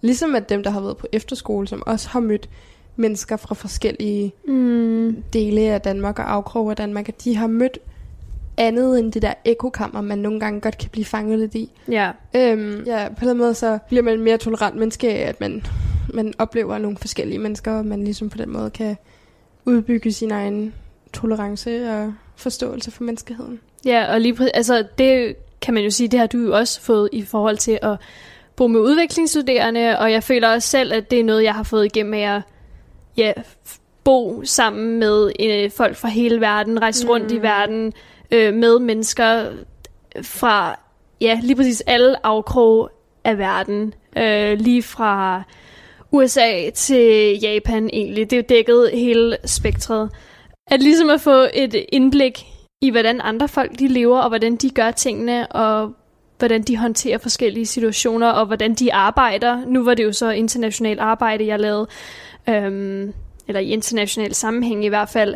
Ligesom 0.00 0.34
at 0.34 0.48
dem, 0.48 0.62
der 0.62 0.70
har 0.70 0.80
været 0.80 0.96
på 0.96 1.06
efterskole, 1.12 1.68
som 1.68 1.82
også 1.86 2.08
har 2.08 2.20
mødt 2.20 2.48
mennesker 2.96 3.36
fra 3.36 3.54
forskellige 3.54 4.32
mm. 4.48 5.22
dele 5.32 5.60
af 5.60 5.80
Danmark 5.80 6.18
og 6.18 6.32
afkroge 6.32 6.70
af 6.70 6.76
Danmark, 6.76 7.08
at 7.08 7.24
de 7.24 7.36
har 7.36 7.46
mødt 7.46 7.78
andet 8.56 8.98
end 8.98 9.12
det 9.12 9.22
der 9.22 9.34
ekokammer, 9.44 10.00
man 10.00 10.18
nogle 10.18 10.40
gange 10.40 10.60
godt 10.60 10.78
kan 10.78 10.90
blive 10.90 11.04
fanget 11.04 11.38
lidt 11.38 11.54
i. 11.54 11.70
Ja. 11.88 12.10
Øhm, 12.36 12.84
ja, 12.86 13.08
på 13.18 13.24
den 13.24 13.38
måde 13.38 13.54
så 13.54 13.78
bliver 13.88 14.02
man 14.02 14.20
mere 14.20 14.38
tolerant 14.38 14.76
menneske 14.76 15.10
af, 15.10 15.28
at 15.28 15.40
man, 15.40 15.66
man 16.14 16.34
oplever 16.38 16.78
nogle 16.78 16.96
forskellige 16.96 17.38
mennesker, 17.38 17.72
og 17.72 17.86
man 17.86 18.04
ligesom 18.04 18.30
på 18.30 18.38
den 18.38 18.50
måde 18.50 18.70
kan 18.70 18.96
udbygge 19.64 20.12
sin 20.12 20.30
egen 20.30 20.74
tolerance 21.20 21.90
og 21.90 22.14
forståelse 22.36 22.90
for 22.90 23.04
menneskeheden. 23.04 23.60
Ja, 23.84 24.12
og 24.12 24.20
lige 24.20 24.56
altså 24.56 24.84
det 24.98 25.36
kan 25.60 25.74
man 25.74 25.84
jo 25.84 25.90
sige, 25.90 26.08
det 26.08 26.20
har 26.20 26.26
du 26.26 26.38
jo 26.38 26.56
også 26.56 26.80
fået 26.80 27.08
i 27.12 27.22
forhold 27.22 27.56
til 27.56 27.78
at 27.82 27.96
bo 28.56 28.66
med 28.66 28.80
udviklingsstuderende, 28.80 29.98
og 29.98 30.12
jeg 30.12 30.22
føler 30.22 30.48
også 30.48 30.68
selv, 30.68 30.92
at 30.92 31.10
det 31.10 31.20
er 31.20 31.24
noget, 31.24 31.42
jeg 31.42 31.54
har 31.54 31.62
fået 31.62 31.84
igennem 31.84 32.10
med 32.10 32.22
at 32.22 32.42
ja, 33.16 33.32
bo 34.04 34.42
sammen 34.44 34.98
med 34.98 35.32
øh, 35.40 35.70
folk 35.70 35.96
fra 35.96 36.08
hele 36.08 36.40
verden, 36.40 36.82
rejse 36.82 37.06
mm. 37.06 37.10
rundt 37.10 37.32
i 37.32 37.42
verden 37.42 37.92
øh, 38.30 38.54
med 38.54 38.78
mennesker 38.78 39.44
fra 40.22 40.78
ja, 41.20 41.40
lige 41.42 41.56
præcis 41.56 41.82
alle 41.86 42.26
afkrog 42.26 42.90
af 43.24 43.38
verden. 43.38 43.94
Øh, 44.16 44.58
lige 44.58 44.82
fra 44.82 45.42
USA 46.10 46.70
til 46.70 47.38
Japan 47.42 47.90
egentlig. 47.92 48.30
Det 48.30 48.36
er 48.36 48.40
jo 48.40 48.46
dækket 48.48 48.90
hele 48.92 49.36
spektret. 49.44 50.10
At 50.70 50.82
ligesom 50.82 51.10
at 51.10 51.20
få 51.20 51.46
et 51.54 51.84
indblik 51.88 52.46
i, 52.80 52.90
hvordan 52.90 53.20
andre 53.20 53.48
folk 53.48 53.78
de 53.78 53.88
lever, 53.88 54.18
og 54.18 54.28
hvordan 54.28 54.56
de 54.56 54.70
gør 54.70 54.90
tingene, 54.90 55.46
og 55.46 55.92
hvordan 56.38 56.62
de 56.62 56.76
håndterer 56.76 57.18
forskellige 57.18 57.66
situationer, 57.66 58.28
og 58.28 58.46
hvordan 58.46 58.74
de 58.74 58.94
arbejder. 58.94 59.64
Nu 59.66 59.84
var 59.84 59.94
det 59.94 60.04
jo 60.04 60.12
så 60.12 60.30
internationalt 60.30 61.00
arbejde, 61.00 61.46
jeg 61.46 61.60
lavede, 61.60 61.86
øhm, 62.48 63.12
eller 63.48 63.60
i 63.60 63.68
international 63.68 64.34
sammenhæng 64.34 64.84
i 64.84 64.88
hvert 64.88 65.08
fald, 65.08 65.34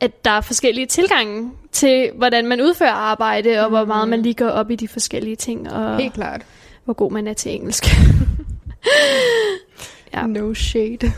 at 0.00 0.24
der 0.24 0.30
er 0.30 0.40
forskellige 0.40 0.86
tilgange 0.86 1.50
til, 1.72 2.10
hvordan 2.16 2.46
man 2.46 2.60
udfører 2.60 2.90
arbejde, 2.90 3.60
og 3.60 3.68
mm. 3.68 3.74
hvor 3.74 3.84
meget 3.84 4.08
man 4.08 4.18
mm. 4.18 4.22
lige 4.22 4.34
går 4.34 4.48
op 4.48 4.70
i 4.70 4.76
de 4.76 4.88
forskellige 4.88 5.36
ting, 5.36 5.72
og 5.72 5.96
Helt 5.96 6.14
klart. 6.14 6.42
hvor 6.84 6.94
god 6.94 7.12
man 7.12 7.26
er 7.26 7.32
til 7.32 7.54
engelsk. 7.54 7.84
ja. 10.14 10.26
No 10.26 10.54
shade. 10.54 10.98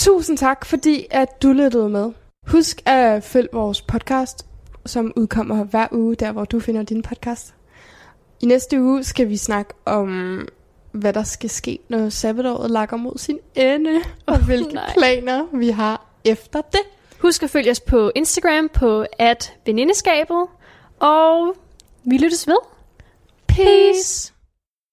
Tusind 0.00 0.38
tak, 0.38 0.64
fordi 0.64 1.06
at 1.10 1.42
du 1.42 1.52
lyttede 1.52 1.88
med. 1.88 2.12
Husk 2.46 2.82
at 2.86 3.24
følge 3.24 3.48
vores 3.52 3.82
podcast, 3.82 4.46
som 4.86 5.12
udkommer 5.16 5.64
hver 5.64 5.86
uge, 5.92 6.14
der 6.14 6.32
hvor 6.32 6.44
du 6.44 6.60
finder 6.60 6.82
din 6.82 7.02
podcast. 7.02 7.54
I 8.40 8.46
næste 8.46 8.80
uge 8.80 9.04
skal 9.04 9.28
vi 9.28 9.36
snakke 9.36 9.74
om, 9.84 10.48
hvad 10.92 11.12
der 11.12 11.22
skal 11.22 11.50
ske, 11.50 11.78
når 11.88 12.08
sabbatåret 12.08 12.70
lakker 12.70 12.96
mod 12.96 13.18
sin 13.18 13.38
ende, 13.54 14.00
og 14.26 14.34
oh, 14.34 14.46
hvilke 14.46 14.74
nej. 14.74 14.92
planer 14.92 15.46
vi 15.52 15.68
har 15.68 16.06
efter 16.24 16.60
det. 16.60 16.80
Husk 17.18 17.42
at 17.42 17.50
følge 17.50 17.70
os 17.70 17.80
på 17.80 18.12
Instagram 18.14 18.68
på 18.68 19.04
at 19.18 19.54
venindeskabet, 19.66 20.46
og 21.00 21.56
vi 22.04 22.16
lyttes 22.16 22.46
ved. 22.46 22.58
Peace! 23.46 23.64
Peace. 23.64 24.32